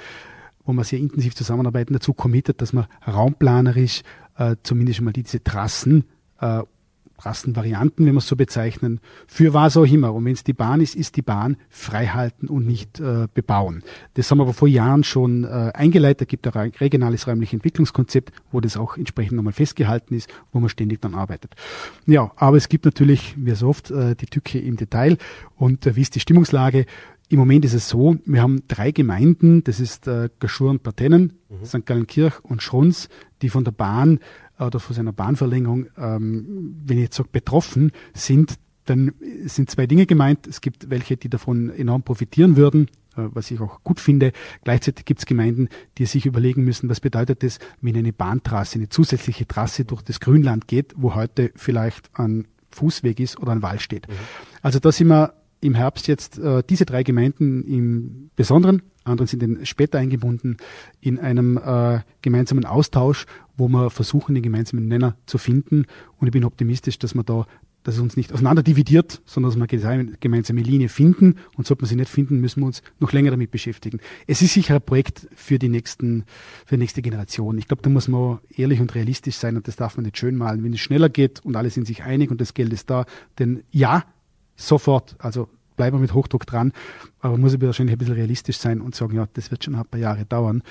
[0.65, 4.01] wo wir sehr intensiv zusammenarbeiten, dazu committed, dass wir raumplanerisch
[4.37, 6.03] äh, zumindest mal diese Trassen
[6.41, 6.63] äh,
[7.19, 10.13] Rassenvarianten, wenn wir es so bezeichnen, für was auch immer.
[10.13, 13.83] Und wenn es die Bahn ist, ist die Bahn freihalten und nicht äh, bebauen.
[14.15, 16.21] Das haben wir aber vor Jahren schon äh, eingeleitet.
[16.21, 20.69] Da gibt ein regionales räumliches Entwicklungskonzept, wo das auch entsprechend nochmal festgehalten ist, wo man
[20.69, 21.55] ständig dann arbeitet.
[22.05, 25.17] Ja, aber es gibt natürlich, wie so oft, äh, die Tücke im Detail.
[25.55, 26.85] Und äh, wie ist die Stimmungslage?
[27.27, 31.39] Im Moment ist es so, wir haben drei Gemeinden, das ist äh, Gaschur und Partennen,
[31.49, 31.65] mhm.
[31.65, 31.85] St.
[31.85, 33.09] Gallenkirch und Schrunz,
[33.41, 34.19] die von der Bahn
[34.59, 39.13] oder von seiner Bahnverlängerung, ähm, wenn ich jetzt sage betroffen sind, dann
[39.45, 40.47] sind zwei Dinge gemeint.
[40.47, 42.87] Es gibt welche, die davon enorm profitieren würden,
[43.17, 44.31] äh, was ich auch gut finde.
[44.63, 48.89] Gleichzeitig gibt es Gemeinden, die sich überlegen müssen, was bedeutet es, wenn eine Bahntrasse, eine
[48.89, 53.79] zusätzliche Trasse durch das Grünland geht, wo heute vielleicht ein Fußweg ist oder ein Wall
[53.79, 54.07] steht.
[54.07, 54.13] Mhm.
[54.61, 59.41] Also da sind wir im Herbst jetzt äh, diese drei Gemeinden im Besonderen, andere sind
[59.41, 60.57] dann später eingebunden,
[60.99, 65.85] in einem äh, gemeinsamen Austausch, wo wir versuchen, den gemeinsamen Nenner zu finden.
[66.17, 67.45] Und ich bin optimistisch, dass wir da
[67.85, 71.35] dass es uns nicht auseinander dividiert, sondern dass wir eine gemeinsame Linie finden.
[71.55, 73.99] Und sollte man sie nicht finden, müssen wir uns noch länger damit beschäftigen.
[74.25, 76.25] Es ist sicher ein Projekt für die nächsten,
[76.65, 77.59] für die nächste Generation.
[77.59, 80.35] Ich glaube, da muss man ehrlich und realistisch sein und das darf man nicht schön
[80.35, 80.63] malen.
[80.63, 83.05] Wenn es schneller geht und alle sind sich einig und das Geld ist da,
[83.37, 84.03] denn ja,
[84.55, 86.73] sofort, also bleiben wir mit Hochdruck dran,
[87.19, 89.85] aber muss ich wahrscheinlich ein bisschen realistisch sein und sagen, ja, das wird schon ein
[89.85, 90.63] paar Jahre dauern.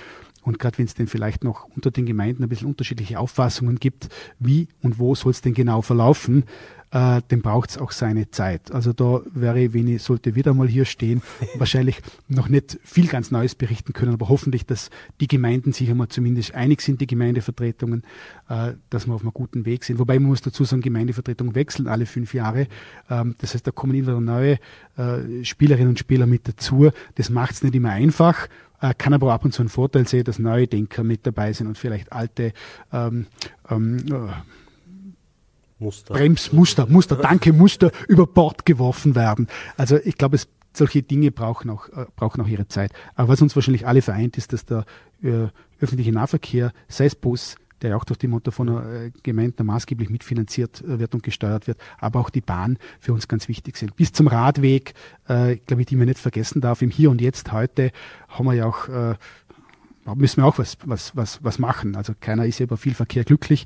[0.43, 4.09] Und gerade wenn es denn vielleicht noch unter den Gemeinden ein bisschen unterschiedliche Auffassungen gibt,
[4.39, 6.45] wie und wo soll es denn genau verlaufen,
[6.95, 8.71] äh, dem braucht es auch seine Zeit.
[8.71, 11.23] Also da wäre, wenn ich sollte wieder mal hier stehen,
[11.59, 16.07] wahrscheinlich noch nicht viel ganz Neues berichten können, aber hoffentlich, dass die Gemeinden sich einmal
[16.09, 18.05] zumindest einig sind, die Gemeindevertretungen,
[18.49, 19.99] äh, dass wir auf einem guten Weg sind.
[19.99, 22.69] Wobei man muss dazu sagen, Gemeindevertretungen wechseln alle fünf Jahre.
[23.11, 24.59] Ähm, das heißt, da kommen immer neue
[24.97, 26.91] äh, Spielerinnen und Spieler mit dazu.
[27.17, 28.49] Das macht es nicht immer einfach
[28.81, 31.67] äh, kann aber ab und zu einen Vorteil sehen, dass neue Denker mit dabei sind
[31.69, 32.53] und vielleicht alte
[32.93, 33.27] ähm,
[33.71, 34.33] ähm, äh,
[35.79, 36.15] Muster.
[36.15, 39.49] Bremsmuster, Muster, danke, Muster über Bord geworfen werden.
[39.77, 42.93] Also ich glaube, es solche Dinge brauchen auch, äh, brauchen auch ihre Zeit.
[43.15, 44.85] Aber was uns wahrscheinlich alle vereint, ist, dass der
[45.23, 45.49] äh,
[45.81, 50.83] öffentliche Nahverkehr, sei es Bus, der ja auch durch die Montafoner äh, Gemeinden maßgeblich mitfinanziert
[50.83, 53.95] äh, wird und gesteuert wird, aber auch die Bahn für uns ganz wichtig sind.
[53.97, 54.95] Bis zum Radweg,
[55.29, 56.83] äh, glaube ich, die man nicht vergessen darf.
[56.83, 57.91] Im Hier und Jetzt heute
[58.29, 59.15] haben wir ja auch äh,
[60.15, 61.97] müssen wir auch was, was, was, was machen.
[61.97, 63.65] Also keiner ist ja über viel Verkehr glücklich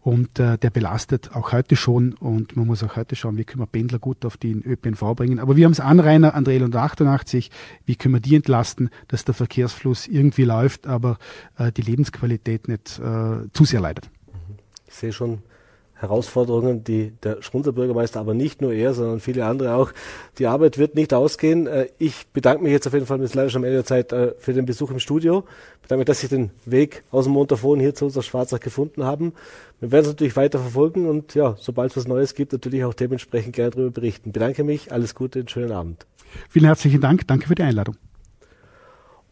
[0.00, 3.60] und äh, der belastet auch heute schon und man muss auch heute schauen, wie können
[3.60, 5.38] wir Pendler gut auf den ÖPNV bringen.
[5.38, 7.50] Aber wir haben es Anrainer an der L188,
[7.84, 11.18] wie können wir die entlasten, dass der Verkehrsfluss irgendwie läuft, aber
[11.58, 14.08] äh, die Lebensqualität nicht äh, zu sehr leidet.
[14.86, 15.42] Ich sehe schon,
[16.00, 19.92] Herausforderungen, die der Schrunzer Bürgermeister, aber nicht nur er, sondern viele andere auch.
[20.38, 21.66] Die Arbeit wird nicht ausgehen.
[21.66, 24.12] Äh, ich bedanke mich jetzt auf jeden Fall mit leider schon am Ende der Zeit
[24.12, 25.44] äh, für den Besuch im Studio.
[25.76, 29.04] Ich bedanke mich, dass Sie den Weg aus dem Montafon hier zu unserer Schwarzach gefunden
[29.04, 29.34] haben.
[29.80, 32.94] Wir werden es natürlich weiter verfolgen und ja, sobald es was Neues gibt, natürlich auch
[32.94, 34.30] dementsprechend gerne darüber berichten.
[34.30, 36.06] Ich bedanke mich, alles Gute, einen schönen Abend.
[36.48, 37.96] Vielen herzlichen Dank, danke für die Einladung.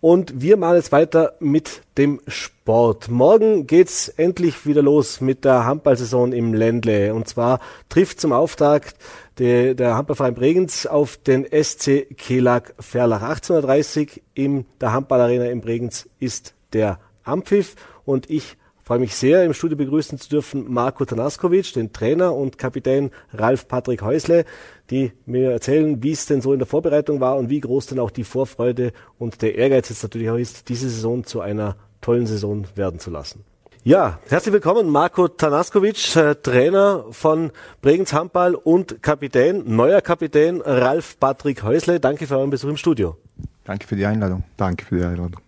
[0.01, 3.09] Und wir machen jetzt weiter mit dem Sport.
[3.09, 7.15] Morgen geht's endlich wieder los mit der Handballsaison im Ländle.
[7.15, 7.59] Und zwar
[7.89, 8.97] trifft zum Auftakt
[9.39, 16.09] der, der Handballverein Bregenz auf den SC Kelag Verlach 1830 in der Handballarena in Bregenz
[16.21, 18.57] ist der Ampfiff und ich
[18.89, 23.69] freue mich sehr, im Studio begrüßen zu dürfen Marco Tanaskovic, den Trainer und Kapitän Ralf
[23.69, 24.47] Patrick Häusle,
[24.89, 27.99] die mir erzählen, wie es denn so in der Vorbereitung war und wie groß denn
[27.99, 32.27] auch die Vorfreude und der Ehrgeiz jetzt natürlich auch ist, diese Saison zu einer tollen
[32.27, 33.45] Saison werden zu lassen.
[33.85, 37.51] Ja, herzlich willkommen, Marco Tanaskovic, äh, Trainer von
[37.83, 42.01] Bregenz Handball und Kapitän, neuer Kapitän Ralf Patrick Häusle.
[42.01, 43.19] Danke für euren Besuch im Studio.
[43.65, 44.45] Danke für die Einladung.
[44.57, 45.43] Danke für die Einladung.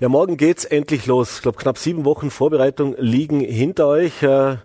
[0.00, 1.36] Ja, morgen geht's endlich los.
[1.36, 4.22] Ich glaube, knapp sieben Wochen Vorbereitung liegen hinter euch.
[4.22, 4.56] Äh,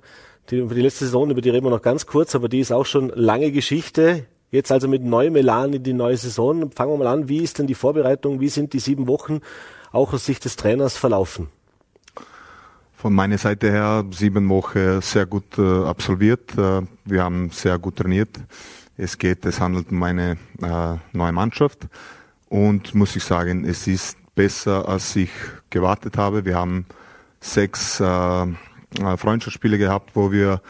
[0.49, 2.71] die, über die letzte Saison, über die reden wir noch ganz kurz, aber die ist
[2.71, 4.27] auch schon lange Geschichte.
[4.49, 6.71] Jetzt also mit neuem Elan in die neue Saison.
[6.71, 7.27] Fangen wir mal an.
[7.27, 8.39] Wie ist denn die Vorbereitung?
[8.39, 9.41] Wie sind die sieben Wochen
[9.91, 11.49] auch aus Sicht des Trainers verlaufen?
[12.93, 16.57] Von meiner Seite her sieben Wochen sehr gut äh, absolviert.
[16.57, 18.29] Äh, wir haben sehr gut trainiert.
[18.95, 21.89] Es geht, es handelt um eine äh, neue Mannschaft
[22.47, 25.31] und muss ich sagen, es ist besser, als ich
[25.69, 26.45] gewartet habe.
[26.45, 26.85] Wir haben
[27.39, 30.61] sechs äh, äh, Freundschaftsspiele gehabt, wo wir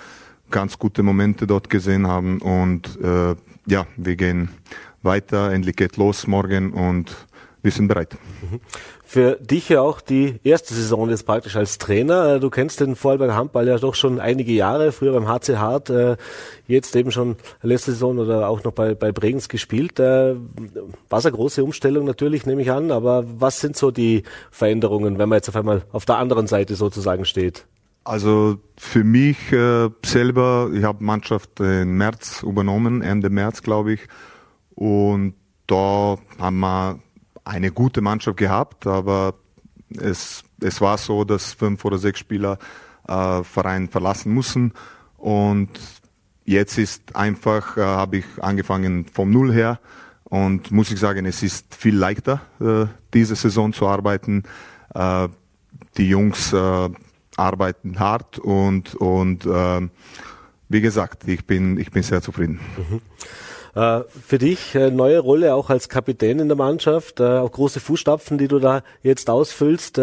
[0.51, 4.49] ganz gute Momente dort gesehen haben und äh, ja, wir gehen
[5.01, 5.51] weiter.
[5.51, 7.15] Endlich geht los morgen und
[7.61, 8.15] wir sind bereit.
[9.07, 12.35] Für dich ja auch die erste Saison jetzt praktisch als Trainer.
[12.35, 15.91] Äh, du kennst den Vorarlberger Handball ja doch schon einige Jahre, früher beim HC Hart,
[15.91, 16.17] äh,
[16.67, 19.99] jetzt eben schon letzte Saison oder auch noch bei, bei Bregenz gespielt.
[19.99, 20.35] Äh,
[21.07, 25.19] war es eine große Umstellung natürlich, nehme ich an, aber was sind so die Veränderungen,
[25.19, 27.65] wenn man jetzt auf einmal auf der anderen Seite sozusagen steht?
[28.03, 29.37] Also für mich
[30.03, 34.01] selber, ich habe Mannschaft im März übernommen, Ende März glaube ich,
[34.75, 35.33] und
[35.65, 36.99] da haben wir
[37.45, 39.35] eine gute Mannschaft gehabt, aber
[39.97, 42.57] es, es war so, dass fünf oder sechs Spieler
[43.07, 44.73] äh, Verein verlassen müssen
[45.17, 45.69] und
[46.43, 49.79] jetzt ist einfach, äh, habe ich angefangen vom Null her
[50.23, 54.43] und muss ich sagen, es ist viel leichter, äh, diese Saison zu arbeiten.
[54.93, 55.29] Äh,
[55.97, 56.89] die Jungs äh,
[57.37, 59.87] arbeiten hart und, und äh,
[60.69, 62.59] wie gesagt, ich bin, ich bin sehr zufrieden.
[62.77, 63.01] Mhm.
[63.75, 67.81] Äh, für dich äh, neue Rolle auch als Kapitän in der Mannschaft, äh, auch große
[67.81, 70.01] Fußstapfen, die du da jetzt ausfüllst.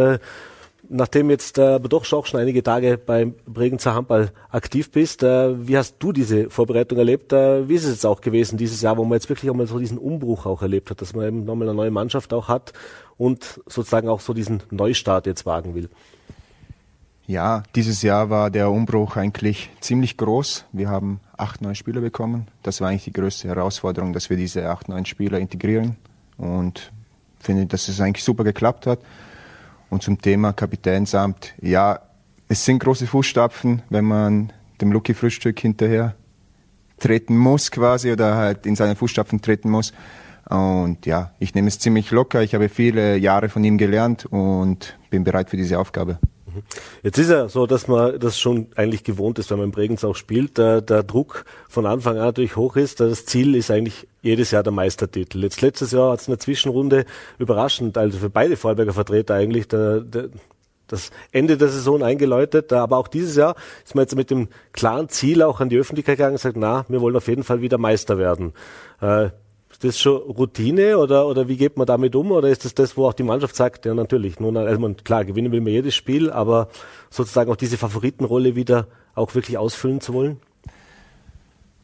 [0.89, 5.97] Nachdem jetzt aber doch auch schon einige Tage beim Bregenzer Handball aktiv bist, wie hast
[6.01, 7.33] du diese Vorbereitung erlebt?
[7.33, 9.79] Wie ist es jetzt auch gewesen dieses Jahr, wo man jetzt wirklich auch mal so
[9.79, 12.75] diesen Umbruch auch erlebt hat, dass man eben nochmal eine neue Mannschaft auch hat
[13.17, 15.89] und sozusagen auch so diesen Neustart jetzt wagen will?
[17.27, 20.65] Ja, dieses Jahr war der Umbruch eigentlich ziemlich groß.
[20.73, 22.49] Wir haben acht neue Spieler bekommen.
[22.63, 25.97] Das war eigentlich die größte Herausforderung, dass wir diese acht neuen Spieler integrieren.
[26.37, 26.93] Und
[27.39, 29.01] finde, dass es eigentlich super geklappt hat.
[29.89, 32.01] Und zum Thema Kapitänsamt, ja,
[32.49, 36.15] es sind große Fußstapfen, wenn man dem Lucky Frühstück hinterher
[36.99, 39.93] treten muss quasi oder halt in seine Fußstapfen treten muss.
[40.49, 42.43] Und ja, ich nehme es ziemlich locker.
[42.43, 46.19] Ich habe viele Jahre von ihm gelernt und bin bereit für diese Aufgabe.
[47.03, 50.05] Jetzt ist ja so, dass man das schon eigentlich gewohnt ist, wenn man in Bregenz
[50.05, 53.01] auch spielt, der, der Druck von Anfang an natürlich hoch ist.
[53.01, 55.43] Das Ziel ist eigentlich jedes Jahr der Meistertitel.
[55.43, 57.05] Jetzt letztes Jahr hat es eine Zwischenrunde
[57.39, 60.29] überraschend, also für beide Vorarlberger Vertreter eigentlich der, der,
[60.87, 62.73] das Ende der Saison eingeläutet.
[62.73, 66.19] Aber auch dieses Jahr ist man jetzt mit dem klaren Ziel auch an die Öffentlichkeit
[66.19, 68.53] gegangen und sagt, na, wir wollen auf jeden Fall wieder Meister werden.
[69.01, 69.31] Äh,
[69.85, 72.31] ist das schon Routine oder, oder wie geht man damit um?
[72.33, 75.53] Oder ist das das, wo auch die Mannschaft sagt, ja natürlich, nun, also klar, gewinnen
[75.53, 76.69] will man jedes Spiel, aber
[77.11, 80.41] sozusagen auch diese Favoritenrolle wieder auch wirklich ausfüllen zu wollen?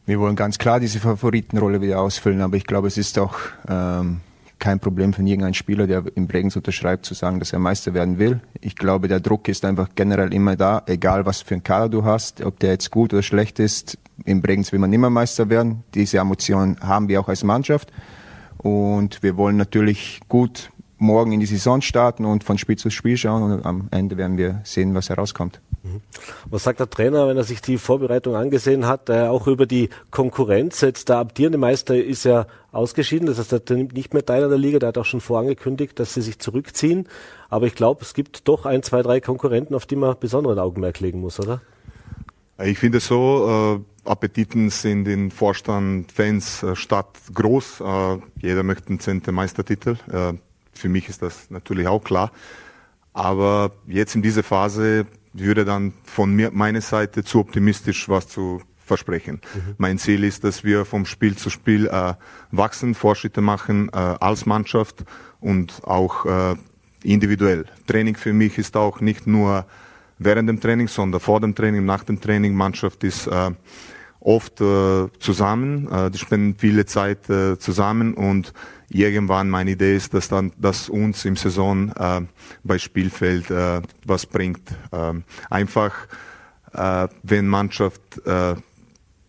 [0.05, 3.35] Wir wollen ganz klar diese Favoritenrolle wieder ausfüllen, aber ich glaube, es ist auch
[3.67, 4.21] ähm,
[4.59, 8.19] kein Problem für irgendeinen Spieler, der im Bregenz unterschreibt, zu sagen, dass er Meister werden
[8.19, 8.41] will.
[8.61, 12.03] Ich glaube, der Druck ist einfach generell immer da, egal was für einen Kader du
[12.03, 13.97] hast, ob der jetzt gut oder schlecht ist.
[14.25, 15.83] Im Bregenz will man immer Meister werden.
[15.93, 17.91] Diese Emotionen haben wir auch als Mannschaft.
[18.57, 23.17] Und wir wollen natürlich gut morgen in die Saison starten und von Spiel zu Spiel
[23.17, 25.61] schauen und am Ende werden wir sehen, was herauskommt.
[25.83, 26.01] Mhm.
[26.49, 29.89] Was sagt der Trainer, wenn er sich die Vorbereitung angesehen hat, äh, auch über die
[30.11, 30.81] Konkurrenz?
[30.81, 34.49] Jetzt der amtierende Meister ist ja ausgeschieden, das heißt, er nimmt nicht mehr teil an
[34.49, 37.07] der Liga, der hat auch schon vorangekündigt, dass sie sich zurückziehen.
[37.49, 40.99] Aber ich glaube, es gibt doch ein, zwei, drei Konkurrenten, auf die man besonderen Augenmerk
[40.99, 41.61] legen muss, oder?
[42.61, 47.81] Ich finde so, äh, Appetiten sind in Vorstand, Fans, äh, Stadt groß.
[47.81, 49.97] Äh, jeder möchte einen zehnten Meistertitel.
[50.11, 50.33] Äh,
[50.73, 52.31] für mich ist das natürlich auch klar.
[53.13, 58.61] Aber jetzt in dieser Phase würde dann von mir, meiner Seite zu optimistisch was zu
[58.83, 59.41] versprechen.
[59.53, 59.75] Mhm.
[59.77, 62.13] Mein Ziel ist, dass wir vom Spiel zu Spiel äh,
[62.51, 65.05] wachsen, Fortschritte machen äh, als Mannschaft
[65.39, 66.55] und auch äh,
[67.03, 67.65] individuell.
[67.85, 69.65] Training für mich ist auch nicht nur
[70.17, 72.53] während dem Training, sondern vor dem Training, nach dem Training.
[72.55, 73.29] Mannschaft ist
[74.19, 78.53] oft äh, zusammen, äh, die spenden viele Zeit äh, zusammen und
[78.89, 82.21] irgendwann meine Idee ist, dass dann das uns im Saison äh,
[82.63, 84.69] bei Spielfeld äh, was bringt.
[84.91, 86.07] Ähm, einfach,
[86.73, 88.55] äh, wenn Mannschaft äh,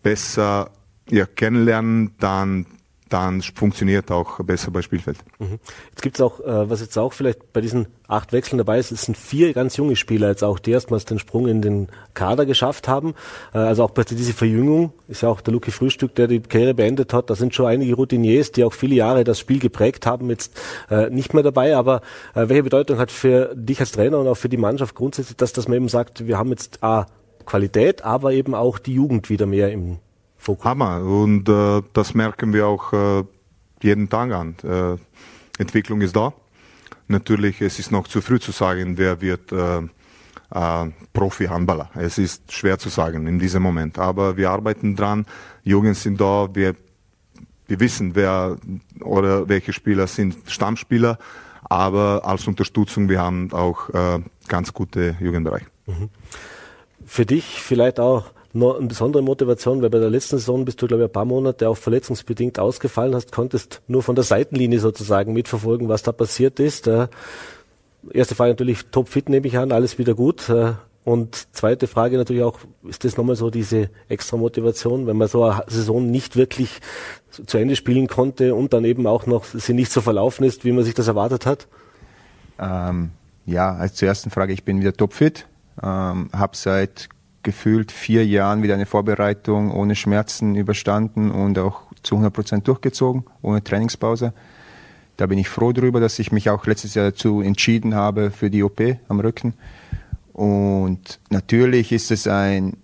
[0.03, 0.71] besser
[1.09, 2.65] ja, kennenlernen, dann
[3.11, 5.17] dann funktioniert auch besser bei Spielfeld.
[5.39, 5.59] Mhm.
[5.89, 9.03] Jetzt gibt's auch, äh, was jetzt auch vielleicht bei diesen acht Wechseln dabei ist, es
[9.03, 12.87] sind vier ganz junge Spieler jetzt auch, die erstmals den Sprung in den Kader geschafft
[12.87, 13.13] haben.
[13.53, 16.73] Äh, also auch bei dieser Verjüngung ist ja auch der Luki Frühstück, der die Karriere
[16.73, 17.29] beendet hat.
[17.29, 21.09] Da sind schon einige Routiniers, die auch viele Jahre das Spiel geprägt haben, jetzt äh,
[21.09, 21.75] nicht mehr dabei.
[21.75, 22.01] Aber
[22.33, 25.67] welche Bedeutung hat für dich als Trainer und auch für die Mannschaft grundsätzlich, dass, dass
[25.67, 27.05] man eben sagt, wir haben jetzt A,
[27.45, 29.99] Qualität, aber eben auch die Jugend wieder mehr im
[30.41, 30.65] Fokus.
[30.65, 31.03] Hammer.
[31.03, 33.23] Und äh, das merken wir auch äh,
[33.81, 34.55] jeden Tag an.
[34.63, 34.97] Äh,
[35.61, 36.33] Entwicklung ist da.
[37.07, 41.91] Natürlich, es ist noch zu früh zu sagen, wer wird äh, äh, Profi-Handballer.
[41.95, 43.99] Es ist schwer zu sagen in diesem Moment.
[43.99, 45.27] Aber wir arbeiten dran.
[45.63, 46.49] Jugend sind da.
[46.53, 46.75] Wir,
[47.67, 48.57] wir wissen, wer
[49.01, 51.19] oder welche Spieler sind Stammspieler.
[51.63, 55.63] Aber als Unterstützung, wir haben auch äh, ganz gute Jugendbereich.
[55.85, 56.09] Mhm.
[57.05, 60.87] Für dich vielleicht auch noch eine besondere Motivation, weil bei der letzten Saison bist du,
[60.87, 65.33] glaube ich, ein paar Monate auch verletzungsbedingt ausgefallen hast, konntest nur von der Seitenlinie sozusagen
[65.33, 66.87] mitverfolgen, was da passiert ist.
[66.87, 67.07] Äh,
[68.11, 70.49] erste Frage natürlich topfit, nehme ich an, alles wieder gut.
[70.49, 75.27] Äh, und zweite Frage natürlich auch, ist das nochmal so diese extra Motivation, wenn man
[75.27, 76.79] so eine Saison nicht wirklich
[77.31, 80.71] zu Ende spielen konnte und dann eben auch noch sie nicht so verlaufen ist, wie
[80.71, 81.67] man sich das erwartet hat?
[82.59, 83.11] Ähm,
[83.47, 85.47] ja, als zur ersten Frage, ich bin wieder topfit,
[85.81, 87.09] ähm, habe seit
[87.43, 93.23] gefühlt vier Jahren wieder eine Vorbereitung ohne Schmerzen überstanden und auch zu 100 Prozent durchgezogen,
[93.41, 94.33] ohne Trainingspause.
[95.17, 98.49] Da bin ich froh darüber, dass ich mich auch letztes Jahr dazu entschieden habe für
[98.49, 99.53] die OP am Rücken.
[100.33, 102.77] Und natürlich ist es ein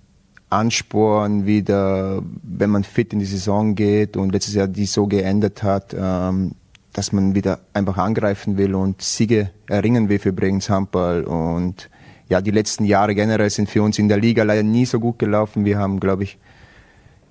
[0.50, 5.64] Ansporn wieder, wenn man fit in die Saison geht und letztes Jahr die so geändert
[5.64, 6.52] hat, ähm,
[6.94, 11.24] dass man wieder einfach angreifen will und Siege erringen will für Bregenz Handball.
[11.24, 11.90] Und
[12.30, 15.20] ja, die letzten Jahre generell sind für uns in der Liga leider nie so gut
[15.20, 15.66] gelaufen.
[15.66, 16.38] Wir haben, glaube ich,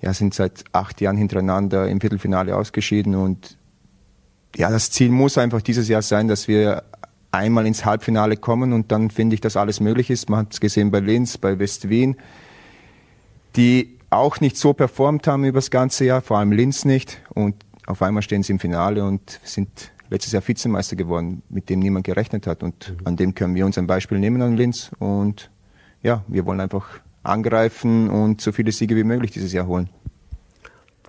[0.01, 3.57] ja, sind seit acht Jahren hintereinander im Viertelfinale ausgeschieden und
[4.55, 6.83] ja, das Ziel muss einfach dieses Jahr sein, dass wir
[7.31, 10.29] einmal ins Halbfinale kommen und dann finde ich, dass alles möglich ist.
[10.29, 12.15] Man hat es gesehen bei Linz, bei West Wien,
[13.55, 17.55] die auch nicht so performt haben über das ganze Jahr, vor allem Linz nicht und
[17.85, 22.05] auf einmal stehen sie im Finale und sind letztes Jahr Vizemeister geworden, mit dem niemand
[22.05, 22.63] gerechnet hat.
[22.63, 23.07] Und mhm.
[23.07, 24.91] an dem können wir uns ein Beispiel nehmen an Linz.
[24.99, 25.49] Und
[26.01, 29.89] ja, wir wollen einfach angreifen und so viele Siege wie möglich dieses Jahr holen.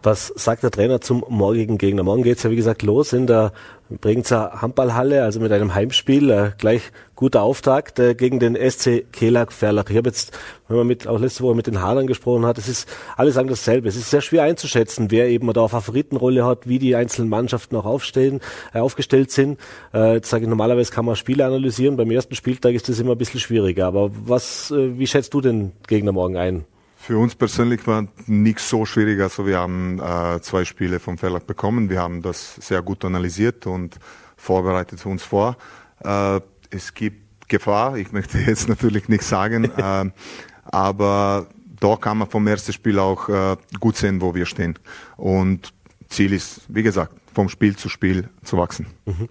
[0.03, 2.05] Was sagt der Trainer zum morgigen Gegner?
[2.05, 3.53] Morgen geht's ja wie gesagt los in der
[4.01, 6.31] Bregenzer Handballhalle, also mit einem Heimspiel.
[6.31, 9.91] Äh, gleich guter Auftakt äh, gegen den SC Kelag Ferlach.
[9.91, 12.69] Ich habe jetzt, wenn man mit, auch letzte Woche mit den Hadern gesprochen hat, es
[12.69, 13.89] ist alles sagen dasselbe.
[13.89, 17.75] Es ist sehr schwer einzuschätzen, wer eben da eine Favoritenrolle hat, wie die einzelnen Mannschaften
[17.75, 18.41] auch aufstehen,
[18.73, 19.59] äh, aufgestellt sind.
[19.93, 21.97] Äh, jetzt sage ich, normalerweise kann man Spiele analysieren.
[21.97, 23.87] Beim ersten Spieltag ist das immer ein bisschen schwieriger.
[23.87, 26.67] Aber was, äh, wie schätzt du den Gegner morgen ein?
[27.01, 29.21] Für uns persönlich war nichts so schwierig.
[29.21, 31.89] Also wir haben äh, zwei Spiele vom Verlag bekommen.
[31.89, 33.99] Wir haben das sehr gut analysiert und
[34.37, 35.57] vorbereitet für uns vor.
[36.05, 37.97] Äh, es gibt Gefahr.
[37.97, 40.11] Ich möchte jetzt natürlich nichts sagen, äh,
[40.65, 41.47] aber
[41.81, 44.79] da kann man vom ersten Spiel auch äh, gut sehen, wo wir stehen.
[45.17, 45.73] Und
[46.09, 48.87] Ziel ist, wie gesagt, vom Spiel zu Spiel zu wachsen.
[49.07, 49.29] Mhm.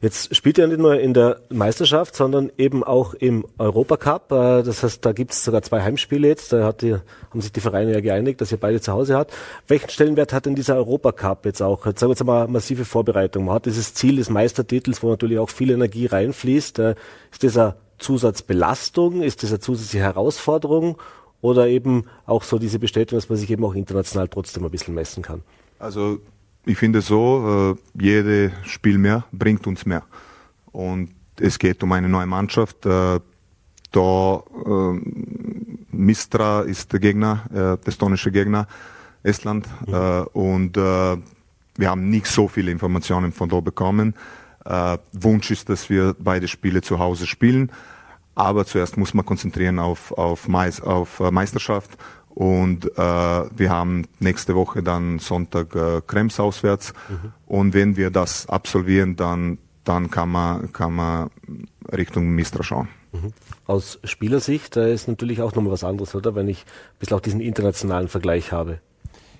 [0.00, 4.30] Jetzt spielt ihr nicht nur in der Meisterschaft, sondern eben auch im Europacup.
[4.30, 6.52] Äh, das heißt, da gibt es sogar zwei Heimspiele jetzt.
[6.52, 9.34] Da hat die, haben sich die Vereine ja geeinigt, dass ihr beide zu Hause habt.
[9.66, 11.84] Welchen Stellenwert hat denn dieser Europacup jetzt auch?
[11.84, 13.46] Jetzt sagen wir jetzt mal massive Vorbereitung.
[13.46, 16.78] Man hat dieses Ziel des Meistertitels, wo natürlich auch viel Energie reinfließt.
[16.78, 16.94] Äh,
[17.32, 19.20] ist das eine Zusatzbelastung?
[19.22, 20.96] Ist das eine zusätzliche Herausforderung?
[21.40, 24.94] Oder eben auch so diese Bestätigung, dass man sich eben auch international trotzdem ein bisschen
[24.94, 25.42] messen kann?
[25.80, 26.20] Also
[26.68, 30.02] ich finde so, äh, jedes Spiel mehr bringt uns mehr.
[30.70, 32.84] Und es geht um eine neue Mannschaft.
[32.84, 33.20] Äh,
[33.90, 35.00] da äh,
[35.90, 38.66] Mistra ist der Gegner, äh, der estonische Gegner,
[39.22, 39.66] Estland.
[39.86, 39.94] Mhm.
[39.94, 41.16] Äh, und äh,
[41.76, 44.14] wir haben nicht so viele Informationen von da bekommen.
[44.66, 47.72] Äh, Wunsch ist, dass wir beide Spiele zu Hause spielen.
[48.34, 51.96] Aber zuerst muss man konzentrieren auf, auf, Mais, auf äh, Meisterschaft
[52.38, 56.92] und äh, wir haben nächste Woche dann Sonntag äh, Krems auswärts.
[57.08, 57.32] Mhm.
[57.46, 61.30] Und wenn wir das absolvieren, dann, dann kann, man, kann man
[61.90, 62.86] Richtung Mistra schauen.
[63.10, 63.32] Mhm.
[63.66, 66.36] Aus Spielersicht da ist natürlich auch nochmal was anderes, oder?
[66.36, 68.78] Wenn ich ein bisschen auch diesen internationalen Vergleich habe.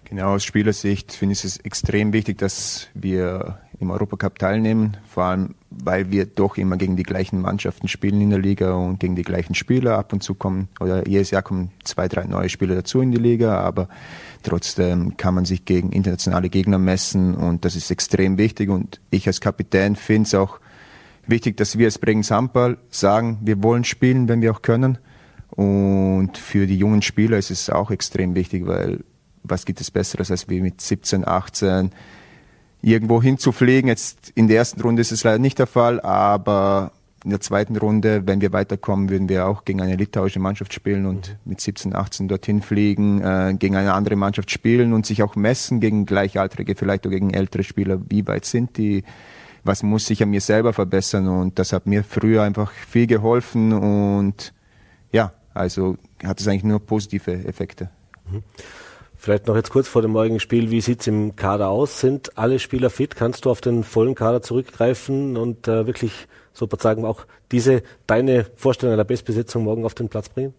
[0.03, 5.55] Genau, aus Spielersicht finde ich es extrem wichtig, dass wir im Europacup teilnehmen, vor allem
[5.71, 9.23] weil wir doch immer gegen die gleichen Mannschaften spielen in der Liga und gegen die
[9.23, 9.99] gleichen Spieler.
[9.99, 13.19] Ab und zu kommen, oder jedes Jahr kommen zwei, drei neue Spieler dazu in die
[13.19, 13.89] Liga, aber
[14.43, 19.27] trotzdem kann man sich gegen internationale Gegner messen und das ist extrem wichtig und ich
[19.27, 20.59] als Kapitän finde es auch
[21.27, 24.99] wichtig, dass wir als Bregenz Handball sagen, wir wollen spielen, wenn wir auch können.
[25.51, 29.05] Und für die jungen Spieler ist es auch extrem wichtig, weil
[29.43, 31.91] was gibt es Besseres, als wie mit 17, 18
[32.83, 33.89] irgendwo hinzufliegen.
[33.89, 36.93] Jetzt in der ersten Runde ist es leider nicht der Fall, aber
[37.25, 41.05] in der zweiten Runde, wenn wir weiterkommen, würden wir auch gegen eine litauische Mannschaft spielen
[41.07, 45.35] und mit 17, 18 dorthin fliegen, äh, gegen eine andere Mannschaft spielen und sich auch
[45.35, 48.01] messen gegen Gleichaltrige, vielleicht auch gegen ältere Spieler.
[48.09, 49.03] Wie weit sind die?
[49.65, 51.27] Was muss ich an mir selber verbessern?
[51.27, 54.55] Und das hat mir früher einfach viel geholfen und
[55.11, 57.91] ja, also hat es eigentlich nur positive Effekte.
[58.31, 58.43] Mhm.
[59.21, 62.01] Vielleicht noch jetzt kurz vor dem morgigen Spiel, wie sieht's im Kader aus?
[62.01, 63.17] Sind alle Spieler fit?
[63.17, 68.97] Kannst du auf den vollen Kader zurückgreifen und äh, wirklich sozusagen auch diese deine Vorstellung
[68.97, 70.55] der Bestbesetzung morgen auf den Platz bringen?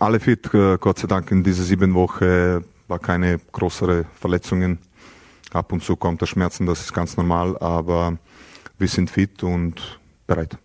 [0.00, 4.80] Alle fit, äh, Gott sei Dank in dieser sieben Woche war keine größere Verletzungen.
[5.52, 8.18] Ab und zu kommt der Schmerzen, das ist ganz normal, aber
[8.76, 10.58] wir sind fit und bereit.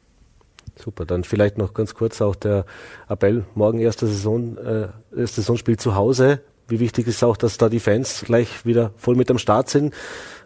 [0.75, 2.65] Super, dann vielleicht noch ganz kurz auch der
[3.07, 7.69] Appell, morgen erste Saison, äh, erste Saisonspiel zu Hause wie wichtig ist auch, dass da
[7.69, 9.93] die Fans gleich wieder voll mit am Start sind.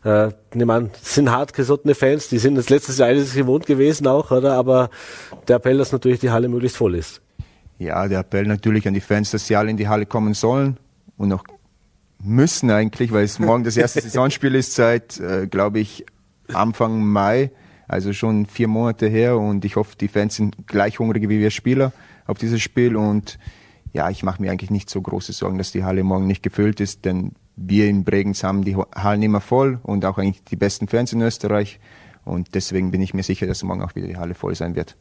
[0.04, 4.32] Äh, nehme an, sind hartgesottene Fans, die sind das letztes Jahr alles gewohnt gewesen auch,
[4.32, 4.54] oder?
[4.54, 4.90] Aber
[5.48, 7.22] der Appell, dass natürlich die Halle möglichst voll ist.
[7.80, 10.78] Ja, der Appell natürlich an die Fans, dass sie alle in die Halle kommen sollen
[11.18, 11.44] und auch
[12.24, 16.06] müssen eigentlich, weil es morgen das erste Saisonspiel ist seit, äh, glaube ich,
[16.54, 17.52] Anfang Mai,
[17.88, 21.52] also schon vier Monate her und ich hoffe, die Fans sind gleich hungrig wie wir
[21.52, 21.92] Spieler
[22.26, 23.38] auf dieses Spiel und
[23.98, 26.80] ja, ich mache mir eigentlich nicht so große Sorgen, dass die Halle morgen nicht gefüllt
[26.80, 30.88] ist, denn wir in Bregenz haben die Hallen immer voll und auch eigentlich die besten
[30.88, 31.80] Fans in Österreich.
[32.24, 34.96] Und deswegen bin ich mir sicher, dass morgen auch wieder die Halle voll sein wird.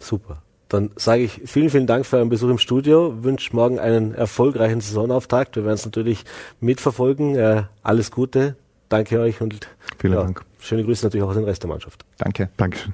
[0.00, 0.42] Super.
[0.68, 3.22] Dann sage ich vielen, vielen Dank für euren Besuch im Studio.
[3.22, 5.54] Wünsche morgen einen erfolgreichen Saisonauftakt.
[5.54, 6.24] Wir werden es natürlich
[6.60, 7.36] mitverfolgen.
[7.36, 8.56] Äh, alles Gute.
[8.88, 9.68] Danke euch und
[9.98, 10.44] vielen ja, Dank.
[10.58, 12.04] Schöne Grüße natürlich auch an den Rest der Mannschaft.
[12.18, 12.50] Danke.
[12.56, 12.92] Dankeschön.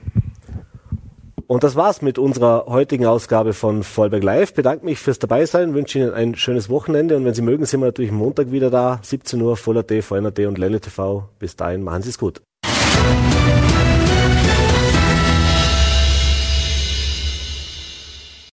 [1.49, 4.53] Und das war's mit unserer heutigen Ausgabe von Vollberg Live.
[4.53, 7.87] Bedanke mich fürs Dabeisein, wünsche Ihnen ein schönes Wochenende und wenn Sie mögen, sind wir
[7.87, 11.27] natürlich Montag wieder da, 17 Uhr, Voller T, VNRT und Lelle TV.
[11.39, 12.43] Bis dahin, machen Sie es gut.